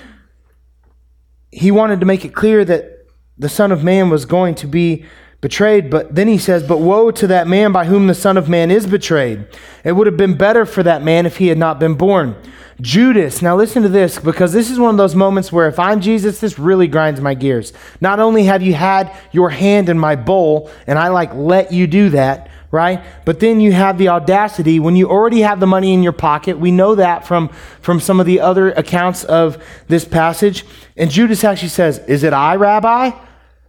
he 1.50 1.72
wanted 1.72 1.98
to 1.98 2.06
make 2.06 2.24
it 2.24 2.32
clear 2.32 2.64
that 2.64 3.08
the 3.36 3.48
Son 3.48 3.72
of 3.72 3.82
Man 3.82 4.08
was 4.08 4.24
going 4.24 4.54
to 4.56 4.68
be 4.68 5.04
betrayed. 5.40 5.90
But 5.90 6.14
then 6.14 6.28
he 6.28 6.38
says, 6.38 6.62
But 6.62 6.78
woe 6.78 7.10
to 7.12 7.26
that 7.26 7.46
man 7.46 7.72
by 7.72 7.86
whom 7.86 8.06
the 8.06 8.14
Son 8.14 8.36
of 8.36 8.48
Man 8.48 8.70
is 8.70 8.86
betrayed. 8.86 9.46
It 9.84 9.92
would 9.92 10.06
have 10.06 10.16
been 10.16 10.36
better 10.36 10.66
for 10.66 10.82
that 10.82 11.02
man 11.02 11.26
if 11.26 11.36
he 11.36 11.48
had 11.48 11.58
not 11.58 11.78
been 11.78 11.94
born. 11.94 12.36
Judas, 12.80 13.40
now 13.40 13.56
listen 13.56 13.82
to 13.84 13.88
this, 13.88 14.18
because 14.18 14.52
this 14.52 14.70
is 14.70 14.78
one 14.78 14.90
of 14.90 14.98
those 14.98 15.14
moments 15.14 15.50
where 15.50 15.66
if 15.66 15.78
I'm 15.78 16.02
Jesus, 16.02 16.40
this 16.40 16.58
really 16.58 16.86
grinds 16.86 17.22
my 17.22 17.32
gears. 17.32 17.72
Not 18.02 18.20
only 18.20 18.44
have 18.44 18.62
you 18.62 18.74
had 18.74 19.16
your 19.32 19.48
hand 19.48 19.88
in 19.88 19.98
my 19.98 20.14
bowl, 20.14 20.70
and 20.86 20.98
I 20.98 21.08
like 21.08 21.32
let 21.34 21.72
you 21.72 21.86
do 21.86 22.10
that, 22.10 22.50
right? 22.70 23.02
But 23.24 23.40
then 23.40 23.60
you 23.60 23.72
have 23.72 23.96
the 23.96 24.08
audacity 24.08 24.78
when 24.78 24.94
you 24.94 25.08
already 25.08 25.40
have 25.40 25.58
the 25.58 25.66
money 25.66 25.94
in 25.94 26.02
your 26.02 26.12
pocket. 26.12 26.58
We 26.58 26.70
know 26.70 26.96
that 26.96 27.26
from, 27.26 27.48
from 27.80 27.98
some 27.98 28.20
of 28.20 28.26
the 28.26 28.40
other 28.40 28.72
accounts 28.72 29.24
of 29.24 29.62
this 29.88 30.04
passage. 30.04 30.66
And 30.98 31.10
Judas 31.10 31.44
actually 31.44 31.70
says, 31.70 31.98
Is 32.00 32.24
it 32.24 32.34
I, 32.34 32.56
Rabbi? 32.56 33.25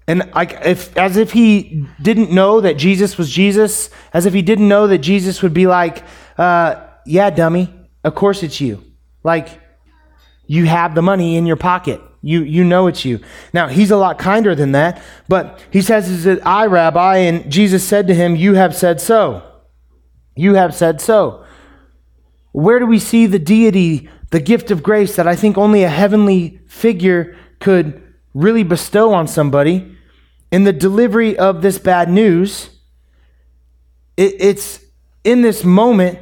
And 0.07 0.31
like 0.33 0.53
if 0.65 0.95
as 0.97 1.17
if 1.17 1.33
he 1.33 1.85
didn't 2.01 2.31
know 2.31 2.61
that 2.61 2.77
Jesus 2.77 3.17
was 3.17 3.29
Jesus, 3.29 3.89
as 4.13 4.25
if 4.25 4.33
he 4.33 4.41
didn't 4.41 4.69
know 4.69 4.87
that 4.87 4.99
Jesus 4.99 5.41
would 5.41 5.53
be 5.53 5.67
like, 5.67 6.03
uh, 6.37 6.87
yeah, 7.05 7.29
dummy, 7.29 7.73
of 8.05 8.15
course 8.15 8.41
it's 8.41 8.61
you. 8.61 8.83
Like 9.23 9.59
you 10.45 10.65
have 10.65 10.95
the 10.95 11.01
money 11.01 11.35
in 11.35 11.45
your 11.45 11.57
pocket. 11.57 12.01
You 12.21 12.43
you 12.43 12.63
know 12.63 12.87
it's 12.87 13.03
you. 13.03 13.19
Now 13.53 13.67
he's 13.67 13.91
a 13.91 13.97
lot 13.97 14.17
kinder 14.17 14.55
than 14.55 14.71
that, 14.71 15.01
but 15.27 15.61
he 15.71 15.81
says, 15.81 16.09
Is 16.09 16.25
it 16.25 16.39
I, 16.45 16.67
Rabbi? 16.67 17.17
And 17.17 17.51
Jesus 17.51 17.85
said 17.85 18.07
to 18.07 18.13
him, 18.13 18.35
You 18.35 18.53
have 18.53 18.75
said 18.75 19.01
so. 19.01 19.43
You 20.35 20.53
have 20.53 20.73
said 20.73 21.01
so. 21.01 21.43
Where 22.53 22.79
do 22.79 22.85
we 22.85 22.99
see 22.99 23.25
the 23.25 23.39
deity, 23.39 24.09
the 24.31 24.39
gift 24.39 24.71
of 24.71 24.81
grace 24.81 25.15
that 25.17 25.27
I 25.27 25.35
think 25.35 25.57
only 25.57 25.83
a 25.83 25.89
heavenly 25.89 26.61
figure 26.67 27.35
could 27.59 28.01
really 28.33 28.63
bestow 28.63 29.13
on 29.13 29.27
somebody? 29.27 29.96
In 30.51 30.63
the 30.63 30.73
delivery 30.73 31.37
of 31.37 31.61
this 31.61 31.77
bad 31.77 32.09
news, 32.09 32.69
it, 34.15 34.35
it's 34.39 34.79
in 35.23 35.41
this 35.41 35.63
moment 35.63 36.19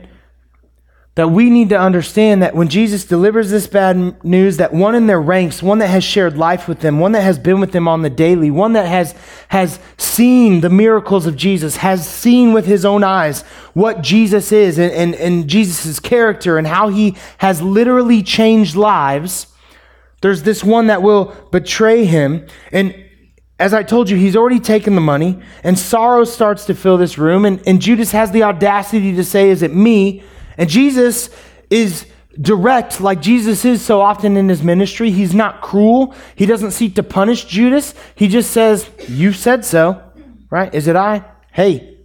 that 1.16 1.30
we 1.30 1.50
need 1.50 1.70
to 1.70 1.80
understand 1.80 2.42
that 2.42 2.54
when 2.54 2.68
Jesus 2.68 3.06
delivers 3.06 3.50
this 3.50 3.68
bad 3.68 4.22
news, 4.26 4.58
that 4.58 4.74
one 4.74 4.96
in 4.96 5.08
their 5.08 5.22
ranks, 5.22 5.64
one 5.64 5.78
that 5.78 5.88
has 5.88 6.04
shared 6.04 6.38
life 6.38 6.68
with 6.68 6.82
them, 6.82 7.00
one 7.00 7.14
that 7.14 7.22
has 7.22 7.40
been 7.40 7.62
with 7.62 7.72
them 7.72 7.88
on 7.88 8.02
the 8.02 8.10
daily, 8.10 8.52
one 8.52 8.74
that 8.74 8.86
has, 8.86 9.16
has 9.48 9.80
seen 9.98 10.60
the 10.60 10.70
miracles 10.70 11.26
of 11.26 11.38
Jesus, 11.38 11.78
has 11.78 12.06
seen 12.06 12.52
with 12.52 12.66
his 12.66 12.84
own 12.84 13.02
eyes 13.02 13.44
what 13.74 14.02
Jesus 14.02 14.52
is 14.52 14.78
and, 14.78 14.92
and, 14.92 15.16
and 15.16 15.48
Jesus' 15.48 16.02
character 16.02 16.58
and 16.58 16.68
how 16.68 16.90
he 16.90 17.16
has 17.38 17.62
literally 17.62 18.22
changed 18.22 18.76
lives, 18.76 19.48
there's 20.20 20.44
this 20.44 20.66
one 20.66 20.88
that 20.88 21.02
will 21.02 21.34
betray 21.50 22.04
him. 22.04 22.46
And 22.74 23.05
as 23.58 23.74
I 23.74 23.84
told 23.84 24.10
you, 24.10 24.18
he's 24.18 24.36
already 24.36 24.60
taken 24.60 24.96
the 24.96 25.02
money, 25.02 25.40
and 25.64 25.80
sorrow 25.80 26.26
starts 26.26 26.66
to 26.66 26.76
fill 26.76 26.98
this 26.98 27.18
room. 27.18 27.46
And, 27.46 27.66
and 27.66 27.82
Judas 27.82 28.12
has 28.12 28.32
the 28.32 28.44
audacity 28.44 29.16
to 29.16 29.24
say, 29.24 29.50
Is 29.50 29.62
it 29.62 29.74
me? 29.74 30.24
And 30.58 30.70
Jesus 30.70 31.30
is 31.70 32.06
direct, 32.40 33.00
like 33.00 33.22
Jesus 33.22 33.64
is 33.64 33.82
so 33.82 34.02
often 34.02 34.36
in 34.36 34.50
his 34.50 34.62
ministry. 34.62 35.10
He's 35.10 35.34
not 35.34 35.62
cruel. 35.62 36.14
He 36.36 36.46
doesn't 36.46 36.72
seek 36.72 36.96
to 36.96 37.04
punish 37.04 37.46
Judas. 37.46 37.94
He 38.16 38.28
just 38.28 38.52
says, 38.52 38.90
You 39.08 39.32
said 39.32 39.64
so, 39.64 40.04
right? 40.50 40.74
Is 40.74 40.88
it 40.88 40.98
I? 40.98 41.24
Hey, 41.54 42.00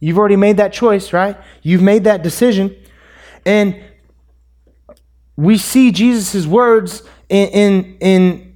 you've 0.00 0.18
already 0.18 0.36
made 0.36 0.56
that 0.56 0.72
choice, 0.72 1.12
right? 1.12 1.36
You've 1.62 1.82
made 1.82 2.04
that 2.04 2.24
decision. 2.24 2.74
And 3.44 3.80
we 5.36 5.56
see 5.56 5.92
Jesus' 5.92 6.46
words 6.46 7.02
in, 7.28 7.48
in, 7.48 7.98
in 8.00 8.55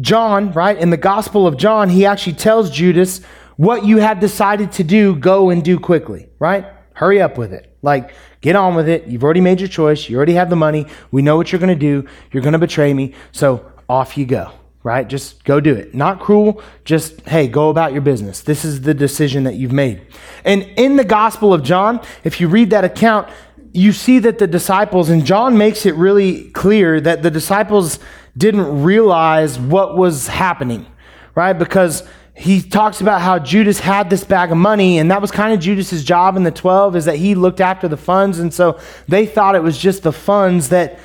John, 0.00 0.52
right? 0.52 0.76
In 0.76 0.90
the 0.90 0.96
Gospel 0.96 1.46
of 1.46 1.56
John, 1.56 1.88
he 1.88 2.06
actually 2.06 2.34
tells 2.34 2.70
Judas, 2.70 3.20
What 3.56 3.84
you 3.84 3.98
have 3.98 4.20
decided 4.20 4.72
to 4.72 4.84
do, 4.84 5.16
go 5.16 5.50
and 5.50 5.64
do 5.64 5.78
quickly, 5.78 6.28
right? 6.38 6.66
Hurry 6.94 7.20
up 7.20 7.36
with 7.38 7.52
it. 7.52 7.76
Like, 7.82 8.12
get 8.40 8.56
on 8.56 8.74
with 8.74 8.88
it. 8.88 9.06
You've 9.06 9.22
already 9.22 9.40
made 9.40 9.60
your 9.60 9.68
choice. 9.68 10.08
You 10.08 10.16
already 10.16 10.34
have 10.34 10.50
the 10.50 10.56
money. 10.56 10.86
We 11.10 11.22
know 11.22 11.36
what 11.36 11.52
you're 11.52 11.60
going 11.60 11.78
to 11.78 11.80
do. 11.80 12.08
You're 12.32 12.42
going 12.42 12.54
to 12.54 12.58
betray 12.58 12.92
me. 12.92 13.14
So 13.32 13.70
off 13.88 14.16
you 14.16 14.26
go, 14.26 14.50
right? 14.82 15.06
Just 15.06 15.44
go 15.44 15.60
do 15.60 15.74
it. 15.74 15.94
Not 15.94 16.20
cruel. 16.20 16.62
Just, 16.84 17.20
hey, 17.22 17.48
go 17.48 17.70
about 17.70 17.92
your 17.92 18.02
business. 18.02 18.40
This 18.40 18.64
is 18.64 18.80
the 18.80 18.94
decision 18.94 19.44
that 19.44 19.54
you've 19.54 19.72
made. 19.72 20.06
And 20.44 20.62
in 20.76 20.96
the 20.96 21.04
Gospel 21.04 21.52
of 21.52 21.62
John, 21.62 22.00
if 22.24 22.40
you 22.40 22.48
read 22.48 22.70
that 22.70 22.84
account, 22.84 23.28
you 23.72 23.92
see 23.92 24.18
that 24.20 24.38
the 24.38 24.46
disciples, 24.46 25.10
and 25.10 25.24
John 25.24 25.58
makes 25.58 25.84
it 25.84 25.94
really 25.96 26.50
clear 26.50 26.98
that 27.02 27.22
the 27.22 27.30
disciples 27.30 27.98
didn't 28.36 28.82
realize 28.82 29.58
what 29.58 29.96
was 29.96 30.26
happening, 30.26 30.86
right? 31.34 31.54
Because 31.54 32.02
he 32.34 32.60
talks 32.60 33.00
about 33.00 33.22
how 33.22 33.38
Judas 33.38 33.80
had 33.80 34.10
this 34.10 34.22
bag 34.22 34.52
of 34.52 34.58
money, 34.58 34.98
and 34.98 35.10
that 35.10 35.22
was 35.22 35.30
kind 35.30 35.54
of 35.54 35.60
Judas's 35.60 36.04
job 36.04 36.36
in 36.36 36.42
the 36.42 36.50
12 36.50 36.94
is 36.94 37.06
that 37.06 37.16
he 37.16 37.34
looked 37.34 37.62
after 37.62 37.88
the 37.88 37.96
funds. 37.96 38.38
And 38.38 38.52
so 38.52 38.78
they 39.08 39.24
thought 39.24 39.54
it 39.54 39.62
was 39.62 39.78
just 39.78 40.02
the 40.02 40.12
funds 40.12 40.68
that 40.68 40.98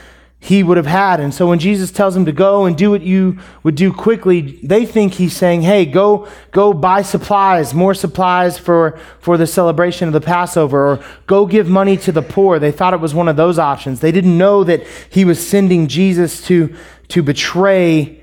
he 0.43 0.63
would 0.63 0.75
have 0.75 0.87
had. 0.87 1.19
And 1.19 1.31
so 1.31 1.47
when 1.47 1.59
Jesus 1.59 1.91
tells 1.91 2.15
him 2.15 2.25
to 2.25 2.31
go 2.31 2.65
and 2.65 2.75
do 2.75 2.89
what 2.89 3.03
you 3.03 3.37
would 3.61 3.75
do 3.75 3.93
quickly, 3.93 4.59
they 4.63 4.87
think 4.87 5.13
he's 5.13 5.35
saying, 5.35 5.61
hey, 5.61 5.85
go, 5.85 6.27
go 6.49 6.73
buy 6.73 7.03
supplies, 7.03 7.75
more 7.75 7.93
supplies 7.93 8.57
for, 8.57 8.99
for 9.19 9.37
the 9.37 9.45
celebration 9.45 10.07
of 10.07 10.13
the 10.13 10.19
Passover, 10.19 10.93
or 10.93 11.03
go 11.27 11.45
give 11.45 11.69
money 11.69 11.95
to 11.97 12.11
the 12.11 12.23
poor. 12.23 12.57
They 12.57 12.71
thought 12.71 12.95
it 12.95 12.99
was 12.99 13.13
one 13.13 13.27
of 13.27 13.35
those 13.35 13.59
options. 13.59 13.99
They 13.99 14.11
didn't 14.11 14.35
know 14.35 14.63
that 14.63 14.85
he 15.11 15.25
was 15.25 15.47
sending 15.47 15.87
Jesus 15.87 16.43
to, 16.47 16.75
to 17.11 17.23
betray 17.23 18.21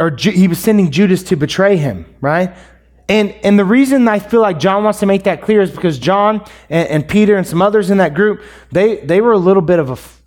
or 0.00 0.10
Ju- 0.10 0.30
he 0.30 0.48
was 0.48 0.58
sending 0.58 0.90
Judas 0.90 1.22
to 1.24 1.36
betray 1.36 1.76
him, 1.76 2.06
right? 2.20 2.56
And, 3.08 3.32
and 3.44 3.58
the 3.58 3.64
reason 3.64 4.08
I 4.08 4.18
feel 4.18 4.40
like 4.40 4.58
John 4.58 4.82
wants 4.82 5.00
to 5.00 5.06
make 5.06 5.24
that 5.24 5.42
clear 5.42 5.60
is 5.60 5.70
because 5.70 5.98
John 5.98 6.44
and, 6.70 6.88
and 6.88 7.08
Peter 7.08 7.36
and 7.36 7.46
some 7.46 7.60
others 7.60 7.90
in 7.90 7.98
that 7.98 8.14
group, 8.14 8.42
they, 8.72 8.96
they 8.96 9.20
were 9.20 9.32
a 9.32 9.38
little 9.38 9.62
bit 9.62 9.78
of 9.78 9.90
a 9.90 9.92
f- 9.92 10.22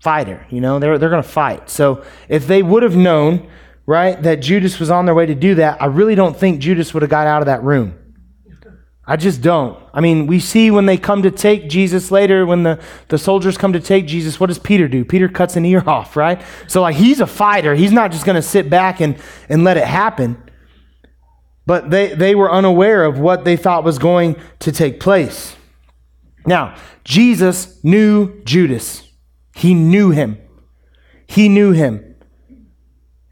fighter, 0.00 0.46
you 0.48 0.60
know, 0.60 0.78
they're, 0.78 0.96
they're 0.96 1.10
going 1.10 1.22
to 1.22 1.28
fight. 1.28 1.68
So 1.68 2.04
if 2.28 2.46
they 2.46 2.62
would 2.62 2.84
have 2.84 2.94
known, 2.94 3.50
right, 3.84 4.22
that 4.22 4.36
Judas 4.36 4.78
was 4.78 4.90
on 4.90 5.06
their 5.06 5.14
way 5.14 5.26
to 5.26 5.34
do 5.34 5.56
that, 5.56 5.82
I 5.82 5.86
really 5.86 6.14
don't 6.14 6.36
think 6.36 6.60
Judas 6.60 6.94
would 6.94 7.02
have 7.02 7.10
got 7.10 7.26
out 7.26 7.42
of 7.42 7.46
that 7.46 7.64
room. 7.64 7.98
I 9.08 9.16
just 9.16 9.40
don't. 9.40 9.78
I 9.94 10.00
mean, 10.00 10.26
we 10.26 10.40
see 10.40 10.70
when 10.70 10.86
they 10.86 10.96
come 10.96 11.22
to 11.22 11.30
take 11.30 11.68
Jesus 11.68 12.10
later, 12.10 12.44
when 12.44 12.64
the, 12.64 12.80
the 13.08 13.18
soldiers 13.18 13.56
come 13.56 13.72
to 13.72 13.80
take 13.80 14.06
Jesus, 14.06 14.40
what 14.40 14.48
does 14.48 14.58
Peter 14.58 14.88
do? 14.88 15.04
Peter 15.04 15.28
cuts 15.28 15.54
an 15.54 15.64
ear 15.64 15.82
off, 15.86 16.16
right? 16.16 16.42
So, 16.66 16.82
like, 16.82 16.96
he's 16.96 17.20
a 17.20 17.26
fighter. 17.26 17.74
He's 17.74 17.92
not 17.92 18.10
just 18.10 18.26
going 18.26 18.34
to 18.36 18.42
sit 18.42 18.68
back 18.68 19.00
and, 19.00 19.16
and 19.48 19.62
let 19.62 19.76
it 19.76 19.84
happen. 19.84 20.42
But 21.66 21.90
they, 21.90 22.14
they 22.14 22.34
were 22.34 22.50
unaware 22.50 23.04
of 23.04 23.18
what 23.18 23.44
they 23.44 23.56
thought 23.56 23.84
was 23.84 23.98
going 23.98 24.36
to 24.60 24.72
take 24.72 24.98
place. 24.98 25.54
Now, 26.44 26.76
Jesus 27.04 27.82
knew 27.84 28.42
Judas, 28.44 29.08
he 29.54 29.74
knew 29.74 30.10
him. 30.10 30.38
He 31.28 31.48
knew 31.48 31.72
him. 31.72 32.14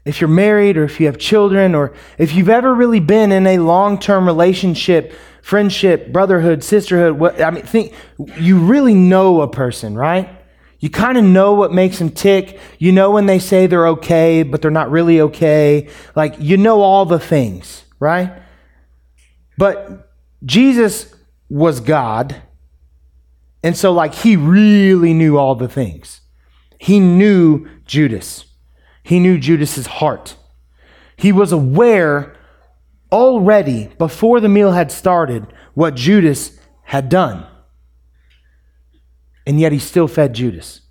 If 0.03 0.21
you're 0.21 0.27
married 0.27 0.77
or 0.77 0.83
if 0.83 0.99
you 0.99 1.07
have 1.07 1.17
children 1.17 1.73
or 1.73 1.93
if 2.17 2.33
you've 2.33 2.49
ever 2.49 2.73
really 2.75 2.99
been 2.99 3.31
in 3.31 3.47
a 3.47 3.57
long 3.57 3.97
term 3.97 4.25
relationship, 4.25 5.13
friendship, 5.45 6.11
brotherhood, 6.11 6.63
sisterhood, 6.63 7.19
what, 7.19 7.39
I 7.39 7.51
mean, 7.51 7.61
think 7.61 7.93
you 8.39 8.57
really 8.57 8.95
know 8.95 9.41
a 9.41 9.47
person, 9.47 9.95
right? 9.95 10.27
You 10.79 10.89
kind 10.89 11.19
of 11.19 11.23
know 11.23 11.53
what 11.53 11.71
makes 11.71 11.99
them 11.99 12.09
tick. 12.09 12.59
You 12.79 12.91
know 12.91 13.11
when 13.11 13.27
they 13.27 13.37
say 13.37 13.67
they're 13.67 13.89
okay, 13.89 14.41
but 14.41 14.63
they're 14.63 14.71
not 14.71 14.89
really 14.89 15.21
okay. 15.21 15.87
Like, 16.15 16.33
you 16.39 16.57
know 16.57 16.81
all 16.81 17.05
the 17.05 17.19
things, 17.19 17.85
right? 17.99 18.41
But 19.55 20.11
Jesus 20.43 21.13
was 21.47 21.79
God. 21.79 22.41
And 23.61 23.77
so, 23.77 23.93
like, 23.93 24.15
he 24.15 24.35
really 24.35 25.13
knew 25.13 25.37
all 25.37 25.53
the 25.53 25.69
things. 25.69 26.21
He 26.79 26.99
knew 26.99 27.69
Judas, 27.85 28.45
he 29.03 29.19
knew 29.19 29.37
Judas's 29.37 29.85
heart. 29.85 30.37
He 31.17 31.31
was 31.31 31.51
aware 31.51 32.35
already, 33.15 33.87
before 33.97 34.41
the 34.41 34.49
meal 34.49 34.73
had 34.73 34.91
started, 34.91 35.47
what 35.73 35.95
Judas 35.95 36.51
had 36.83 37.07
done. 37.07 37.47
And 39.47 39.57
yet 39.57 39.71
he 39.71 39.79
still 39.79 40.09
fed 40.09 40.33
Judas. 40.33 40.81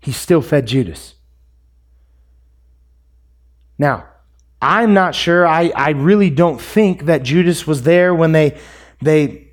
He 0.00 0.12
still 0.12 0.42
fed 0.42 0.66
Judas. 0.66 1.14
Now, 3.78 4.06
I'm 4.60 4.92
not 4.92 5.14
sure. 5.14 5.46
I, 5.46 5.72
I 5.74 5.90
really 5.90 6.28
don't 6.28 6.60
think 6.60 7.06
that 7.06 7.22
Judas 7.22 7.66
was 7.66 7.84
there 7.84 8.14
when 8.14 8.32
they, 8.32 8.58
they 9.00 9.48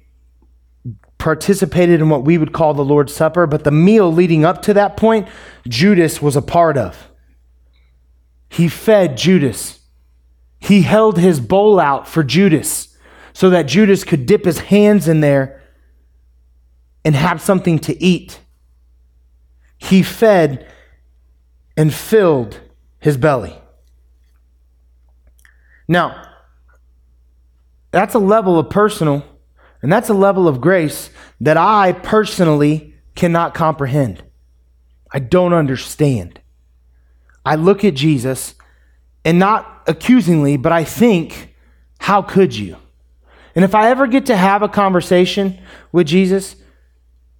participated 1.17 2.01
in 2.01 2.09
what 2.09 2.25
we 2.25 2.37
would 2.37 2.51
call 2.51 2.73
the 2.73 2.83
Lord's 2.83 3.13
Supper, 3.13 3.47
but 3.47 3.63
the 3.63 3.71
meal 3.71 4.11
leading 4.11 4.43
up 4.43 4.61
to 4.63 4.73
that 4.73 4.97
point, 4.97 5.29
Judas 5.69 6.21
was 6.21 6.35
a 6.35 6.41
part 6.41 6.77
of. 6.77 7.09
He 8.49 8.67
fed 8.67 9.17
Judas. 9.17 9.79
He 10.59 10.81
held 10.81 11.17
his 11.17 11.39
bowl 11.39 11.79
out 11.79 12.07
for 12.07 12.23
Judas 12.23 12.97
so 13.33 13.49
that 13.51 13.63
Judas 13.63 14.03
could 14.03 14.25
dip 14.25 14.45
his 14.45 14.59
hands 14.59 15.07
in 15.07 15.19
there 15.19 15.61
and 17.05 17.15
have 17.15 17.41
something 17.41 17.79
to 17.79 18.03
eat. 18.03 18.39
He 19.77 20.01
fed 20.01 20.67
and 21.75 21.93
filled 21.93 22.59
his 22.99 23.17
belly. 23.17 23.55
Now, 25.87 26.23
that's 27.91 28.15
a 28.15 28.19
level 28.19 28.59
of 28.59 28.69
personal, 28.69 29.23
and 29.81 29.91
that's 29.91 30.09
a 30.09 30.13
level 30.13 30.47
of 30.47 30.59
grace 30.59 31.09
that 31.39 31.55
I 31.57 31.93
personally 31.93 32.95
cannot 33.15 33.53
comprehend. 33.53 34.23
I 35.13 35.19
don't 35.19 35.53
understand. 35.53 36.41
I 37.47 37.55
look 37.55 37.85
at 37.85 37.93
Jesus 37.93 38.55
and 39.23 39.39
not 39.39 39.83
accusingly, 39.87 40.57
but 40.57 40.73
I 40.73 40.83
think, 40.83 41.55
how 41.97 42.21
could 42.21 42.53
you? 42.53 42.75
And 43.55 43.63
if 43.63 43.73
I 43.73 43.89
ever 43.89 44.05
get 44.05 44.25
to 44.25 44.35
have 44.35 44.63
a 44.63 44.67
conversation 44.67 45.57
with 45.93 46.07
Jesus, 46.07 46.57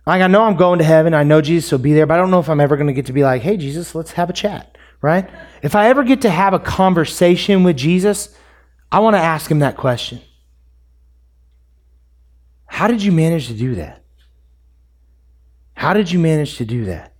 like 0.05 0.21
I 0.21 0.27
know 0.27 0.43
I'm 0.43 0.55
going 0.55 0.79
to 0.79 0.85
heaven, 0.85 1.13
I 1.13 1.23
know 1.23 1.41
Jesus 1.41 1.69
will 1.73 1.79
be 1.79 1.91
there, 1.91 2.05
but 2.05 2.13
I 2.13 2.17
don't 2.21 2.31
know 2.31 2.39
if 2.39 2.47
I'm 2.49 2.61
ever 2.61 2.77
going 2.77 2.87
to 2.87 2.93
get 2.93 3.07
to 3.07 3.13
be 3.13 3.23
like, 3.23 3.41
hey, 3.41 3.57
Jesus, 3.57 3.93
let's 3.95 4.13
have 4.13 4.29
a 4.29 4.33
chat, 4.33 4.77
right? 5.01 5.29
If 5.61 5.75
I 5.75 5.89
ever 5.89 6.05
get 6.05 6.21
to 6.21 6.29
have 6.29 6.53
a 6.53 6.59
conversation 6.59 7.65
with 7.65 7.75
Jesus, 7.75 8.33
I 8.89 8.99
want 8.99 9.17
to 9.17 9.21
ask 9.21 9.51
him 9.51 9.59
that 9.59 9.75
question. 9.75 10.21
How 12.65 12.87
did 12.87 13.03
you 13.03 13.11
manage 13.11 13.47
to 13.47 13.53
do 13.53 13.75
that? 13.75 14.05
How 15.73 15.91
did 15.91 16.09
you 16.09 16.19
manage 16.19 16.55
to 16.59 16.65
do 16.65 16.85
that? 16.85 17.13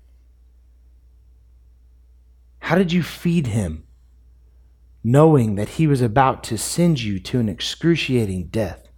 How 2.68 2.78
did 2.78 2.92
you 2.92 3.02
feed 3.02 3.48
him 3.48 3.86
knowing 5.02 5.56
that 5.56 5.70
he 5.70 5.88
was 5.88 6.02
about 6.02 6.44
to 6.44 6.58
send 6.58 7.02
you 7.02 7.18
to 7.18 7.40
an 7.40 7.48
excruciating 7.48 8.48
death? 8.48 8.90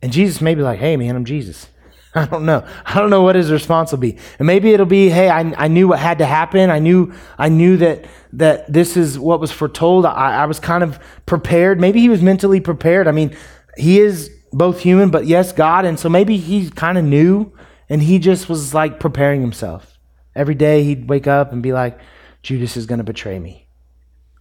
And 0.00 0.12
Jesus 0.12 0.40
may 0.40 0.54
be 0.54 0.62
like, 0.62 0.78
hey, 0.78 0.96
man, 0.96 1.16
I'm 1.16 1.24
Jesus. 1.24 1.66
I 2.14 2.26
don't 2.26 2.46
know. 2.46 2.64
I 2.86 2.94
don't 2.94 3.10
know 3.10 3.22
what 3.22 3.34
his 3.34 3.50
response 3.50 3.90
will 3.90 3.98
be. 3.98 4.16
And 4.38 4.46
maybe 4.46 4.72
it'll 4.72 4.86
be, 4.86 5.08
hey, 5.08 5.28
I, 5.28 5.40
I 5.64 5.66
knew 5.66 5.88
what 5.88 5.98
had 5.98 6.18
to 6.18 6.26
happen. 6.26 6.70
I 6.70 6.78
knew 6.78 7.12
I 7.38 7.48
knew 7.48 7.76
that 7.78 8.04
that 8.34 8.72
this 8.72 8.96
is 8.96 9.18
what 9.18 9.40
was 9.40 9.50
foretold. 9.50 10.06
I, 10.06 10.42
I 10.42 10.46
was 10.46 10.60
kind 10.60 10.84
of 10.84 11.00
prepared. 11.26 11.80
Maybe 11.80 11.98
he 11.98 12.08
was 12.08 12.22
mentally 12.22 12.60
prepared. 12.60 13.08
I 13.08 13.10
mean, 13.10 13.36
he 13.76 13.98
is 13.98 14.30
both 14.52 14.78
human, 14.78 15.10
but 15.10 15.26
yes, 15.26 15.50
God. 15.50 15.86
And 15.86 15.98
so 15.98 16.08
maybe 16.08 16.36
he 16.36 16.70
kind 16.70 16.98
of 16.98 17.04
knew 17.04 17.52
and 17.88 18.00
he 18.00 18.20
just 18.20 18.48
was 18.48 18.72
like 18.72 19.00
preparing 19.00 19.40
himself. 19.40 19.93
Every 20.34 20.54
day 20.54 20.84
he'd 20.84 21.08
wake 21.08 21.26
up 21.26 21.52
and 21.52 21.62
be 21.62 21.72
like, 21.72 21.98
Judas 22.42 22.76
is 22.76 22.86
going 22.86 22.98
to 22.98 23.04
betray 23.04 23.38
me. 23.38 23.68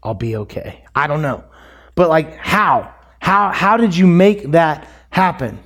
I'll 0.02 0.14
be 0.14 0.36
okay. 0.36 0.84
I 0.94 1.08
don't 1.08 1.22
know. 1.22 1.44
But 1.96 2.10
like, 2.10 2.36
how? 2.36 2.94
How, 3.20 3.52
how 3.52 3.78
did 3.78 3.96
you 3.96 4.06
make 4.06 4.52
that 4.52 4.88
happen? 5.10 5.60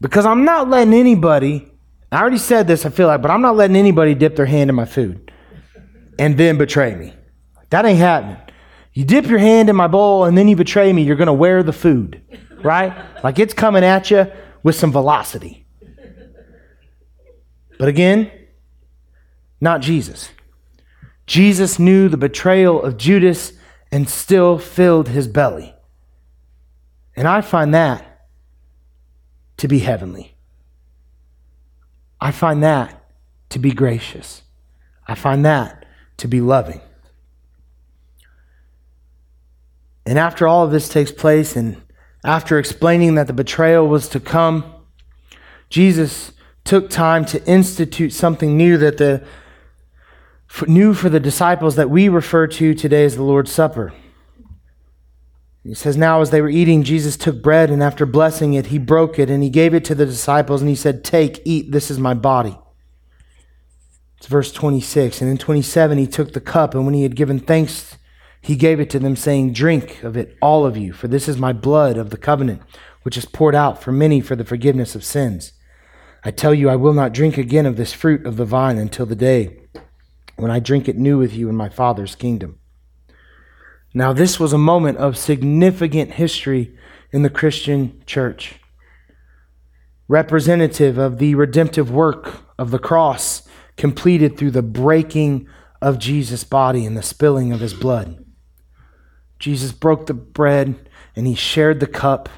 Because 0.00 0.26
I'm 0.26 0.44
not 0.44 0.68
letting 0.68 0.94
anybody, 0.94 1.70
I 2.10 2.20
already 2.20 2.38
said 2.38 2.66
this, 2.66 2.86
I 2.86 2.90
feel 2.90 3.06
like, 3.06 3.22
but 3.22 3.30
I'm 3.30 3.42
not 3.42 3.56
letting 3.56 3.76
anybody 3.76 4.14
dip 4.14 4.36
their 4.36 4.46
hand 4.46 4.70
in 4.70 4.76
my 4.76 4.84
food 4.84 5.32
and 6.18 6.36
then 6.36 6.58
betray 6.58 6.94
me. 6.94 7.14
That 7.70 7.84
ain't 7.84 7.98
happening. 7.98 8.38
You 8.94 9.04
dip 9.04 9.26
your 9.26 9.38
hand 9.38 9.68
in 9.68 9.76
my 9.76 9.86
bowl 9.86 10.24
and 10.24 10.36
then 10.36 10.48
you 10.48 10.56
betray 10.56 10.92
me, 10.92 11.02
you're 11.02 11.16
going 11.16 11.26
to 11.26 11.32
wear 11.32 11.62
the 11.62 11.72
food, 11.72 12.20
right? 12.62 13.04
Like 13.24 13.40
it's 13.40 13.52
coming 13.52 13.82
at 13.82 14.12
you 14.12 14.30
with 14.62 14.76
some 14.76 14.92
velocity. 14.92 15.66
But 17.78 17.88
again, 17.88 18.30
not 19.60 19.80
Jesus. 19.80 20.30
Jesus 21.26 21.78
knew 21.78 22.08
the 22.08 22.16
betrayal 22.16 22.82
of 22.82 22.96
Judas 22.96 23.52
and 23.92 24.08
still 24.08 24.58
filled 24.58 25.08
his 25.08 25.28
belly. 25.28 25.74
And 27.16 27.26
I 27.26 27.40
find 27.40 27.74
that 27.74 28.26
to 29.58 29.68
be 29.68 29.80
heavenly. 29.80 30.36
I 32.20 32.30
find 32.30 32.62
that 32.62 33.04
to 33.50 33.58
be 33.58 33.72
gracious. 33.72 34.42
I 35.06 35.14
find 35.14 35.44
that 35.44 35.84
to 36.18 36.28
be 36.28 36.40
loving. 36.40 36.80
And 40.06 40.18
after 40.18 40.46
all 40.46 40.64
of 40.64 40.70
this 40.70 40.88
takes 40.88 41.12
place, 41.12 41.54
and 41.54 41.82
after 42.24 42.58
explaining 42.58 43.14
that 43.16 43.26
the 43.26 43.32
betrayal 43.32 43.86
was 43.86 44.08
to 44.08 44.20
come, 44.20 44.64
Jesus 45.68 46.32
took 46.64 46.88
time 46.88 47.24
to 47.26 47.44
institute 47.46 48.12
something 48.12 48.56
new 48.56 48.78
that 48.78 48.96
the 48.98 49.24
new 50.66 50.94
for 50.94 51.08
the 51.08 51.20
disciples 51.20 51.76
that 51.76 51.90
we 51.90 52.08
refer 52.08 52.46
to 52.46 52.74
today 52.74 53.04
as 53.04 53.16
the 53.16 53.22
Lord's 53.22 53.52
Supper. 53.52 53.92
He 55.62 55.74
says, 55.74 55.96
Now 55.96 56.20
as 56.20 56.30
they 56.30 56.40
were 56.40 56.48
eating, 56.48 56.82
Jesus 56.82 57.16
took 57.16 57.42
bread, 57.42 57.70
and 57.70 57.82
after 57.82 58.06
blessing 58.06 58.54
it, 58.54 58.66
he 58.66 58.78
broke 58.78 59.18
it, 59.18 59.28
and 59.28 59.42
he 59.42 59.50
gave 59.50 59.74
it 59.74 59.84
to 59.86 59.94
the 59.94 60.06
disciples, 60.06 60.62
and 60.62 60.68
he 60.68 60.74
said, 60.74 61.04
Take, 61.04 61.42
eat, 61.44 61.72
this 61.72 61.90
is 61.90 61.98
my 61.98 62.14
body. 62.14 62.58
It's 64.16 64.26
verse 64.26 64.50
26. 64.50 65.20
And 65.20 65.30
in 65.30 65.38
27, 65.38 65.98
he 65.98 66.06
took 66.06 66.32
the 66.32 66.40
cup, 66.40 66.74
and 66.74 66.84
when 66.84 66.94
he 66.94 67.02
had 67.02 67.16
given 67.16 67.38
thanks, 67.38 67.96
he 68.40 68.56
gave 68.56 68.80
it 68.80 68.88
to 68.90 68.98
them, 68.98 69.14
saying, 69.14 69.52
Drink 69.52 70.02
of 70.02 70.16
it, 70.16 70.36
all 70.40 70.64
of 70.64 70.76
you, 70.76 70.92
for 70.92 71.08
this 71.08 71.28
is 71.28 71.36
my 71.36 71.52
blood 71.52 71.96
of 71.98 72.10
the 72.10 72.16
covenant, 72.16 72.62
which 73.02 73.16
is 73.16 73.26
poured 73.26 73.54
out 73.54 73.82
for 73.82 73.92
many 73.92 74.20
for 74.20 74.36
the 74.36 74.44
forgiveness 74.44 74.94
of 74.94 75.04
sins. 75.04 75.52
I 76.24 76.30
tell 76.30 76.54
you, 76.54 76.68
I 76.68 76.76
will 76.76 76.94
not 76.94 77.12
drink 77.12 77.36
again 77.36 77.66
of 77.66 77.76
this 77.76 77.92
fruit 77.92 78.26
of 78.26 78.36
the 78.36 78.44
vine 78.44 78.78
until 78.78 79.06
the 79.06 79.14
day 79.14 79.67
when 80.38 80.50
I 80.50 80.60
drink 80.60 80.88
it 80.88 80.96
new 80.96 81.18
with 81.18 81.34
you 81.34 81.48
in 81.48 81.56
my 81.56 81.68
Father's 81.68 82.14
kingdom. 82.14 82.58
Now, 83.92 84.12
this 84.12 84.38
was 84.38 84.52
a 84.52 84.58
moment 84.58 84.98
of 84.98 85.16
significant 85.16 86.12
history 86.12 86.76
in 87.10 87.22
the 87.22 87.30
Christian 87.30 88.02
church, 88.06 88.60
representative 90.06 90.98
of 90.98 91.18
the 91.18 91.34
redemptive 91.34 91.90
work 91.90 92.42
of 92.58 92.70
the 92.70 92.78
cross 92.78 93.48
completed 93.76 94.36
through 94.36 94.50
the 94.50 94.62
breaking 94.62 95.48
of 95.80 95.98
Jesus' 95.98 96.44
body 96.44 96.84
and 96.84 96.96
the 96.96 97.02
spilling 97.02 97.52
of 97.52 97.60
his 97.60 97.74
blood. 97.74 98.24
Jesus 99.38 99.72
broke 99.72 100.06
the 100.06 100.14
bread 100.14 100.88
and 101.16 101.26
he 101.26 101.34
shared 101.34 101.80
the 101.80 101.86
cup, 101.86 102.28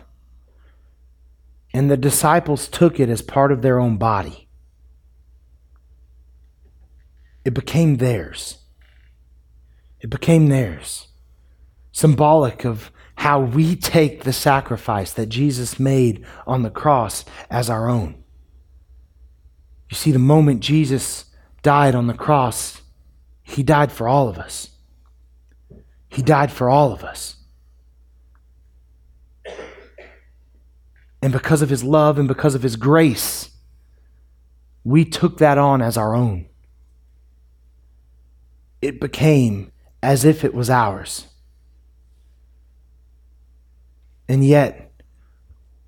and 1.73 1.91
the 1.91 1.97
disciples 1.97 2.69
took 2.69 3.01
it 3.01 3.09
as 3.09 3.23
part 3.23 3.53
of 3.53 3.63
their 3.63 3.79
own 3.79 3.97
body. 3.97 4.50
It 7.45 7.55
became 7.55 7.97
theirs. 7.97 8.59
It 10.01 10.11
became 10.11 10.49
theirs 10.49 11.09
symbolic 11.93 12.65
of 12.65 12.91
how 13.17 13.41
we 13.41 13.77
take 13.77 14.23
the 14.23 14.33
sacrifice 14.33 15.13
that 15.13 15.27
Jesus 15.27 15.79
made 15.79 16.25
on 16.47 16.63
the 16.63 16.71
cross 16.71 17.25
as 17.51 17.69
our 17.69 17.89
own. 17.89 18.23
You 19.91 19.97
see, 19.97 20.13
the 20.13 20.19
moment 20.19 20.61
Jesus 20.61 21.27
died 21.63 21.95
on 21.95 22.07
the 22.07 22.15
cross, 22.15 22.81
he 23.43 23.63
died 23.63 23.93
for 23.93 24.09
all 24.09 24.29
of 24.29 24.39
us. 24.39 24.71
He 26.09 26.23
died 26.23 26.51
for 26.51 26.71
all 26.71 26.93
of 26.93 27.05
us. 27.05 27.37
And 31.23 31.33
because 31.33 31.61
of 31.61 31.69
his 31.69 31.85
love 31.85 32.19
and 32.19 32.27
because 32.27 32.55
of 32.55 32.63
his 32.63 32.77
grace, 32.77 33.51
we 34.85 35.05
took 35.05 35.37
that 35.39 35.59
on 35.59 35.83
as 35.83 35.99
our 35.99 36.15
own. 36.15 36.47
It 38.81 39.01
became 39.01 39.73
as 40.03 40.25
if 40.25 40.45
it 40.45 40.55
was 40.55 40.71
ours. 40.71 41.27
And 44.29 44.45
yet, 44.45 44.93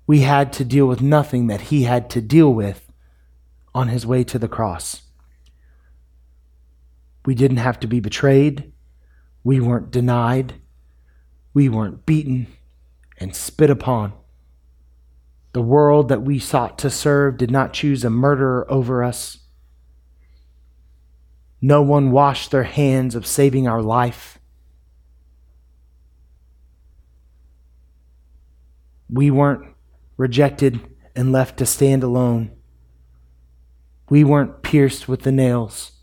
we 0.05 0.19
had 0.19 0.51
to 0.53 0.65
deal 0.65 0.85
with 0.85 1.01
nothing 1.01 1.47
that 1.47 1.61
he 1.61 1.83
had 1.83 2.09
to 2.11 2.21
deal 2.21 2.53
with 2.53 2.91
on 3.73 3.87
his 3.87 4.05
way 4.05 4.23
to 4.25 4.37
the 4.37 4.47
cross. 4.47 5.03
We 7.25 7.35
didn't 7.35 7.57
have 7.57 7.79
to 7.79 7.87
be 7.87 7.99
betrayed. 7.99 8.73
We 9.43 9.59
weren't 9.59 9.91
denied. 9.91 10.55
We 11.53 11.69
weren't 11.69 12.05
beaten 12.05 12.47
and 13.17 13.35
spit 13.35 13.69
upon. 13.69 14.13
The 15.53 15.61
world 15.61 16.09
that 16.09 16.23
we 16.23 16.39
sought 16.39 16.77
to 16.79 16.89
serve 16.89 17.37
did 17.37 17.51
not 17.51 17.73
choose 17.73 18.03
a 18.03 18.09
murderer 18.09 18.69
over 18.69 19.03
us. 19.03 19.37
No 21.65 21.81
one 21.81 22.11
washed 22.11 22.51
their 22.51 22.65
hands 22.65 23.15
of 23.15 23.25
saving 23.25 23.69
our 23.69 23.81
life. 23.81 24.37
We 29.09 29.31
weren't 29.31 29.73
rejected 30.17 30.81
and 31.15 31.31
left 31.31 31.55
to 31.59 31.65
stand 31.65 32.03
alone. 32.03 32.51
We 34.09 34.25
weren't 34.25 34.61
pierced 34.61 35.07
with 35.07 35.21
the 35.21 35.31
nails. 35.31 35.93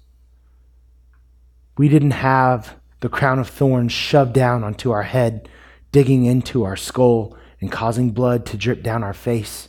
We 1.76 1.90
didn't 1.90 2.12
have 2.12 2.76
the 3.00 3.10
crown 3.10 3.38
of 3.38 3.50
thorns 3.50 3.92
shoved 3.92 4.32
down 4.32 4.64
onto 4.64 4.90
our 4.90 5.02
head, 5.02 5.46
digging 5.92 6.24
into 6.24 6.64
our 6.64 6.76
skull 6.76 7.36
and 7.60 7.70
causing 7.70 8.12
blood 8.12 8.46
to 8.46 8.56
drip 8.56 8.82
down 8.82 9.04
our 9.04 9.12
face. 9.12 9.68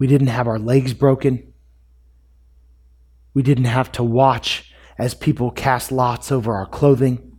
We 0.00 0.08
didn't 0.08 0.26
have 0.26 0.48
our 0.48 0.58
legs 0.58 0.94
broken. 0.94 1.47
We 3.38 3.44
didn't 3.44 3.66
have 3.66 3.92
to 3.92 4.02
watch 4.02 4.74
as 4.98 5.14
people 5.14 5.52
cast 5.52 5.92
lots 5.92 6.32
over 6.32 6.56
our 6.56 6.66
clothing. 6.66 7.38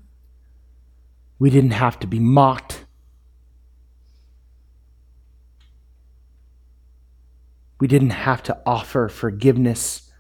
We 1.37 1.49
didn't 1.49 1.71
have 1.71 1.99
to 1.99 2.07
be 2.07 2.21
mocked 2.21 2.85
We 7.79 7.87
didn't 7.87 8.11
have 8.11 8.41
to 8.43 8.57
offer 8.65 9.09
forgiveness 9.09 10.11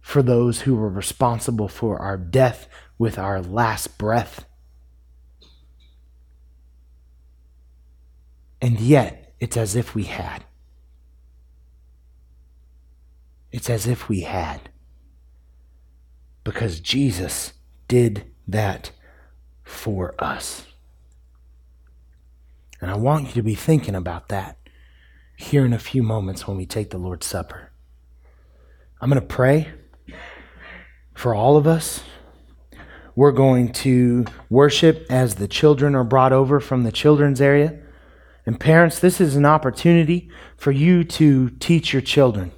for 0.00 0.22
those 0.22 0.62
who 0.62 0.76
were 0.76 0.88
responsible 0.88 1.68
for 1.68 1.98
our 1.98 2.16
death 2.16 2.66
with 2.98 3.18
our 3.18 3.42
last 3.42 3.98
breath. 3.98 4.46
And 8.60 8.80
yet, 8.80 9.34
it's 9.38 9.58
as 9.58 9.76
if 9.76 9.94
we 9.94 10.04
had. 10.04 10.44
It's 13.52 13.68
as 13.70 13.86
if 13.86 14.08
we 14.08 14.20
had. 14.22 14.70
Because 16.46 16.78
Jesus 16.78 17.54
did 17.88 18.24
that 18.46 18.92
for 19.64 20.14
us. 20.22 20.64
And 22.80 22.88
I 22.88 22.94
want 22.94 23.26
you 23.26 23.32
to 23.32 23.42
be 23.42 23.56
thinking 23.56 23.96
about 23.96 24.28
that 24.28 24.56
here 25.36 25.66
in 25.66 25.72
a 25.72 25.78
few 25.80 26.04
moments 26.04 26.46
when 26.46 26.56
we 26.56 26.64
take 26.64 26.90
the 26.90 26.98
Lord's 26.98 27.26
Supper. 27.26 27.72
I'm 29.00 29.10
going 29.10 29.20
to 29.20 29.26
pray 29.26 29.70
for 31.14 31.34
all 31.34 31.56
of 31.56 31.66
us. 31.66 32.04
We're 33.16 33.32
going 33.32 33.72
to 33.72 34.26
worship 34.48 35.04
as 35.10 35.34
the 35.34 35.48
children 35.48 35.96
are 35.96 36.04
brought 36.04 36.32
over 36.32 36.60
from 36.60 36.84
the 36.84 36.92
children's 36.92 37.40
area. 37.40 37.76
And 38.46 38.60
parents, 38.60 39.00
this 39.00 39.20
is 39.20 39.34
an 39.34 39.46
opportunity 39.46 40.30
for 40.56 40.70
you 40.70 41.02
to 41.02 41.50
teach 41.58 41.92
your 41.92 42.02
children, 42.02 42.52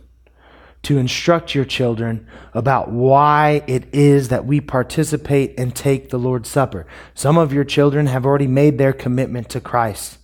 to 0.82 0.98
instruct 0.98 1.54
your 1.54 1.64
children 1.64 2.26
about 2.54 2.90
why 2.90 3.62
it 3.66 3.92
is 3.92 4.28
that 4.28 4.46
we 4.46 4.60
participate 4.60 5.58
and 5.58 5.74
take 5.74 6.10
the 6.10 6.18
Lord's 6.18 6.48
Supper. 6.48 6.86
Some 7.14 7.36
of 7.36 7.52
your 7.52 7.64
children 7.64 8.06
have 8.06 8.24
already 8.24 8.46
made 8.46 8.78
their 8.78 8.92
commitment 8.92 9.48
to 9.50 9.60
Christ 9.60 10.18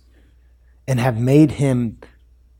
and 0.87 0.99
have 0.99 1.19
made 1.19 1.51
him 1.51 1.99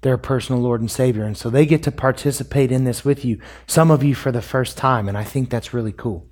their 0.01 0.17
personal 0.17 0.62
Lord 0.62 0.81
and 0.81 0.91
Savior. 0.91 1.23
And 1.23 1.38
so 1.38 1.49
they 1.49 1.65
get 1.65 1.81
to 1.84 1.91
participate 1.91 2.71
in 2.71 2.84
this 2.84 3.03
with 3.03 3.25
you, 3.25 3.39
some 3.65 3.89
of 3.89 4.03
you 4.03 4.13
for 4.13 4.31
the 4.31 4.41
first 4.41 4.77
time. 4.77 5.08
And 5.10 5.17
I 5.17 5.23
think 5.23 5.49
that's 5.49 5.73
really 5.73 5.91
cool. 5.91 6.27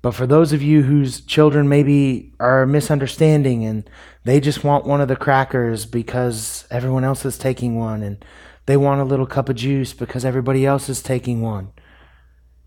But 0.00 0.14
for 0.14 0.26
those 0.26 0.52
of 0.52 0.62
you 0.62 0.84
whose 0.84 1.20
children 1.20 1.68
maybe 1.68 2.32
are 2.38 2.64
misunderstanding 2.64 3.64
and 3.64 3.90
they 4.24 4.40
just 4.40 4.62
want 4.62 4.86
one 4.86 5.00
of 5.00 5.08
the 5.08 5.16
crackers 5.16 5.84
because 5.84 6.64
everyone 6.70 7.02
else 7.02 7.24
is 7.24 7.36
taking 7.36 7.76
one 7.76 8.02
and 8.02 8.24
they 8.66 8.76
want 8.76 9.00
a 9.00 9.04
little 9.04 9.26
cup 9.26 9.48
of 9.48 9.56
juice 9.56 9.94
because 9.94 10.24
everybody 10.24 10.66
else 10.66 10.88
is 10.88 11.02
taking 11.02 11.40
one, 11.40 11.72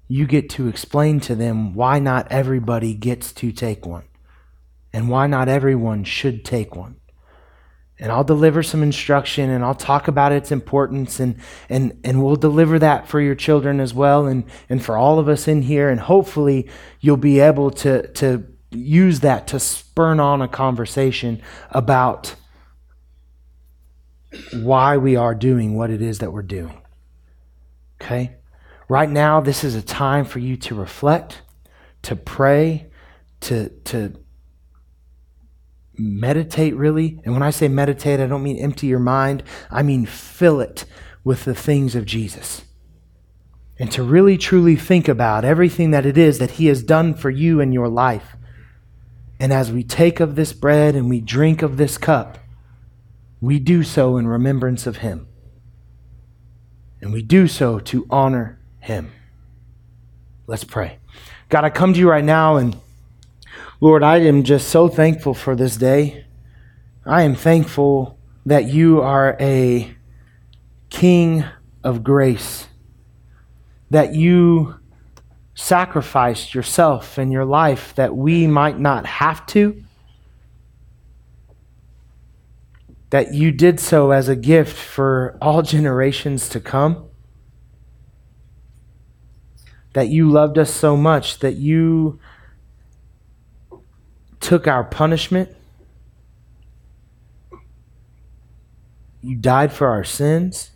you 0.07 0.25
get 0.25 0.49
to 0.51 0.67
explain 0.67 1.19
to 1.21 1.35
them 1.35 1.73
why 1.73 1.99
not 1.99 2.31
everybody 2.31 2.93
gets 2.93 3.31
to 3.33 3.51
take 3.51 3.85
one 3.85 4.05
and 4.91 5.09
why 5.09 5.27
not 5.27 5.47
everyone 5.47 6.03
should 6.03 6.43
take 6.43 6.75
one. 6.75 6.95
And 8.01 8.13
I'll 8.13 8.23
deliver 8.23 8.63
some 8.63 8.81
instruction 8.81 9.49
and 9.49 9.63
I'll 9.63 9.75
talk 9.75 10.07
about 10.07 10.31
its 10.31 10.53
importance 10.53 11.19
and 11.19 11.35
and 11.67 11.99
and 12.05 12.23
we'll 12.23 12.37
deliver 12.37 12.79
that 12.79 13.09
for 13.09 13.19
your 13.19 13.35
children 13.35 13.81
as 13.81 13.93
well 13.93 14.25
and 14.25 14.45
and 14.69 14.83
for 14.83 14.95
all 14.95 15.19
of 15.19 15.27
us 15.27 15.49
in 15.49 15.63
here. 15.63 15.89
And 15.89 15.99
hopefully 15.99 16.69
you'll 17.01 17.17
be 17.17 17.41
able 17.41 17.71
to 17.71 18.07
to 18.13 18.45
use 18.71 19.19
that 19.19 19.47
to 19.47 19.59
spurn 19.59 20.21
on 20.21 20.41
a 20.41 20.47
conversation 20.47 21.41
about 21.71 22.35
why 24.53 24.97
we 24.97 25.15
are 25.15 25.33
doing 25.35 25.75
what 25.75 25.89
it 25.89 26.01
is 26.01 26.19
that 26.19 26.31
we're 26.31 26.41
doing. 26.41 26.81
Okay? 28.01 28.35
Right 28.87 29.09
now 29.09 29.39
this 29.41 29.63
is 29.63 29.75
a 29.75 29.81
time 29.81 30.25
for 30.25 30.39
you 30.39 30.55
to 30.57 30.75
reflect, 30.75 31.41
to 32.03 32.15
pray, 32.15 32.87
to 33.41 33.69
to 33.85 34.13
meditate 35.97 36.75
really. 36.75 37.19
And 37.23 37.33
when 37.33 37.43
I 37.43 37.49
say 37.49 37.67
meditate, 37.67 38.19
I 38.19 38.27
don't 38.27 38.43
mean 38.43 38.57
empty 38.57 38.87
your 38.87 38.99
mind, 38.99 39.43
I 39.69 39.83
mean 39.83 40.05
fill 40.05 40.61
it 40.61 40.85
with 41.23 41.45
the 41.45 41.55
things 41.55 41.95
of 41.95 42.05
Jesus. 42.05 42.63
And 43.77 43.91
to 43.91 44.03
really 44.03 44.37
truly 44.37 44.75
think 44.75 45.07
about 45.07 45.45
everything 45.45 45.91
that 45.91 46.05
it 46.05 46.17
is 46.17 46.39
that 46.39 46.51
He 46.51 46.67
has 46.67 46.83
done 46.83 47.13
for 47.13 47.29
you 47.29 47.59
in 47.59 47.71
your 47.71 47.87
life. 47.87 48.35
And 49.39 49.53
as 49.53 49.71
we 49.71 49.83
take 49.83 50.19
of 50.19 50.35
this 50.35 50.51
bread 50.51 50.95
and 50.95 51.09
we 51.09 51.21
drink 51.21 51.61
of 51.61 51.77
this 51.77 51.97
cup, 51.97 52.38
we 53.41 53.59
do 53.59 53.83
so 53.83 54.17
in 54.17 54.27
remembrance 54.27 54.85
of 54.85 54.97
Him. 54.97 55.27
And 57.01 57.13
we 57.13 57.21
do 57.21 57.47
so 57.47 57.79
to 57.79 58.05
honor 58.09 58.59
Him. 58.79 59.11
Let's 60.47 60.63
pray. 60.63 60.99
God, 61.49 61.63
I 61.63 61.69
come 61.69 61.93
to 61.93 61.99
you 61.99 62.09
right 62.09 62.23
now 62.23 62.57
and 62.57 62.77
Lord, 63.81 64.03
I 64.03 64.17
am 64.17 64.43
just 64.43 64.67
so 64.67 64.89
thankful 64.89 65.33
for 65.33 65.55
this 65.55 65.77
day. 65.77 66.25
I 67.05 67.23
am 67.23 67.33
thankful 67.33 68.19
that 68.45 68.65
you 68.65 69.01
are 69.01 69.37
a 69.39 69.95
King 70.89 71.45
of 71.81 72.03
grace, 72.03 72.67
that 73.89 74.15
you 74.15 74.75
sacrificed 75.53 76.53
yourself 76.53 77.17
and 77.17 77.31
your 77.31 77.45
life 77.45 77.95
that 77.95 78.15
we 78.15 78.47
might 78.47 78.79
not 78.79 79.05
have 79.05 79.45
to, 79.47 79.81
that 83.09 83.33
you 83.33 83.51
did 83.51 83.79
so 83.79 84.11
as 84.11 84.29
a 84.29 84.35
gift 84.35 84.77
for 84.77 85.37
all 85.41 85.61
generations 85.61 86.47
to 86.49 86.59
come, 86.59 87.07
that 89.93 90.09
you 90.09 90.29
loved 90.29 90.57
us 90.57 90.71
so 90.71 90.95
much 90.95 91.39
that 91.39 91.55
you 91.55 92.19
took 94.39 94.67
our 94.67 94.83
punishment. 94.83 95.49
You 99.21 99.35
died 99.35 99.73
for 99.73 99.87
our 99.87 100.03
sins. 100.03 100.71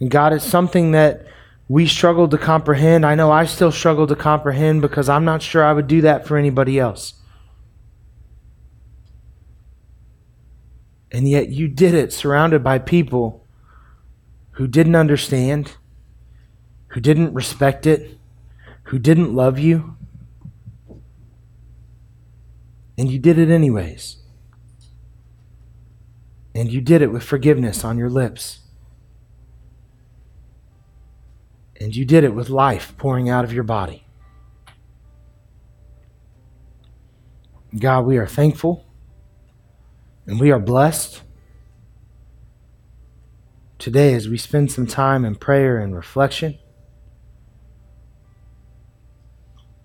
And 0.00 0.10
God, 0.10 0.32
it's 0.32 0.44
something 0.44 0.92
that 0.92 1.26
we 1.68 1.86
struggle 1.86 2.28
to 2.28 2.38
comprehend. 2.38 3.06
I 3.06 3.14
know 3.14 3.30
I 3.30 3.44
still 3.44 3.72
struggle 3.72 4.06
to 4.06 4.16
comprehend 4.16 4.82
because 4.82 5.08
I'm 5.08 5.24
not 5.24 5.42
sure 5.42 5.64
I 5.64 5.72
would 5.72 5.86
do 5.86 6.00
that 6.02 6.26
for 6.26 6.36
anybody 6.36 6.78
else. 6.78 7.14
And 11.10 11.28
yet 11.28 11.48
you 11.48 11.68
did 11.68 11.94
it 11.94 12.12
surrounded 12.12 12.62
by 12.62 12.78
people 12.78 13.44
who 14.52 14.66
didn't 14.66 14.96
understand, 14.96 15.76
who 16.88 17.00
didn't 17.00 17.32
respect 17.32 17.86
it, 17.86 18.18
who 18.84 18.98
didn't 18.98 19.34
love 19.34 19.58
you. 19.58 19.96
And 22.98 23.10
you 23.10 23.18
did 23.18 23.38
it 23.38 23.48
anyways. 23.48 24.16
And 26.54 26.72
you 26.72 26.80
did 26.80 27.02
it 27.02 27.12
with 27.12 27.22
forgiveness 27.22 27.84
on 27.84 27.96
your 27.96 28.10
lips. 28.10 28.60
And 31.80 31.94
you 31.94 32.04
did 32.04 32.24
it 32.24 32.34
with 32.34 32.50
life 32.50 32.94
pouring 32.98 33.28
out 33.28 33.44
of 33.44 33.52
your 33.52 33.62
body. 33.62 34.04
God, 37.78 38.04
we 38.04 38.16
are 38.16 38.26
thankful 38.26 38.84
and 40.28 40.38
we 40.38 40.50
are 40.50 40.60
blessed 40.60 41.22
today 43.78 44.12
as 44.12 44.28
we 44.28 44.36
spend 44.36 44.70
some 44.70 44.86
time 44.86 45.24
in 45.24 45.34
prayer 45.34 45.78
and 45.78 45.96
reflection. 45.96 46.58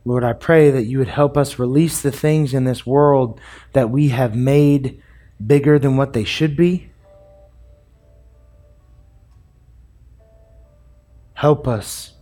Lord, 0.03 0.25
I 0.25 0.33
pray 0.33 0.69
that 0.69 0.83
you 0.83 0.97
would 0.97 1.07
help 1.07 1.37
us 1.37 1.57
release 1.57 2.01
the 2.01 2.11
things 2.11 2.53
in 2.53 2.65
this 2.65 2.85
world 2.85 3.39
that 3.71 3.89
we 3.89 4.09
have 4.09 4.35
made 4.35 5.01
bigger 5.45 5.79
than 5.79 5.95
what 5.95 6.11
they 6.11 6.25
should 6.25 6.57
be. 6.57 6.91
Help 11.35 11.69
us 11.69 12.15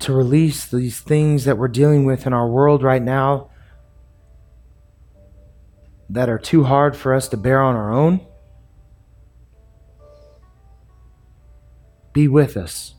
to 0.00 0.12
release 0.12 0.66
these 0.66 0.98
things 0.98 1.44
that 1.44 1.58
we're 1.58 1.68
dealing 1.68 2.04
with 2.04 2.26
in 2.26 2.32
our 2.32 2.48
world 2.48 2.82
right 2.82 3.02
now 3.02 3.50
that 6.08 6.28
are 6.28 6.38
too 6.38 6.64
hard 6.64 6.96
for 6.96 7.14
us 7.14 7.28
to 7.28 7.36
bear 7.36 7.62
on 7.62 7.76
our 7.76 7.92
own. 7.92 8.20
Be 12.12 12.28
with 12.28 12.56
us. 12.56 12.94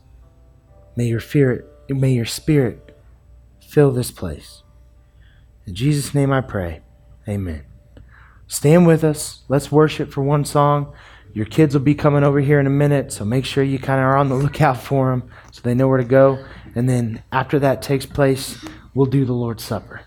May 0.96 1.06
your 1.06 1.20
spirit, 1.20 1.66
may 1.88 2.12
your 2.12 2.24
spirit 2.24 2.96
fill 3.60 3.90
this 3.90 4.10
place. 4.10 4.62
In 5.66 5.74
Jesus' 5.74 6.14
name 6.14 6.32
I 6.32 6.40
pray. 6.40 6.80
Amen. 7.28 7.64
Stand 8.46 8.86
with 8.86 9.02
us. 9.02 9.42
Let's 9.48 9.72
worship 9.72 10.10
for 10.10 10.22
one 10.22 10.44
song. 10.44 10.94
Your 11.34 11.44
kids 11.44 11.74
will 11.74 11.82
be 11.82 11.94
coming 11.94 12.24
over 12.24 12.40
here 12.40 12.58
in 12.58 12.66
a 12.66 12.70
minute, 12.70 13.12
so 13.12 13.22
make 13.22 13.44
sure 13.44 13.62
you 13.62 13.78
kind 13.78 14.00
of 14.00 14.06
are 14.06 14.16
on 14.16 14.30
the 14.30 14.34
lookout 14.36 14.80
for 14.80 15.10
them 15.10 15.28
so 15.52 15.60
they 15.60 15.74
know 15.74 15.88
where 15.88 15.98
to 15.98 16.04
go. 16.04 16.42
And 16.74 16.88
then 16.88 17.22
after 17.30 17.58
that 17.58 17.82
takes 17.82 18.06
place, 18.06 18.64
we'll 18.94 19.06
do 19.06 19.26
the 19.26 19.34
Lord's 19.34 19.62
Supper. 19.62 20.05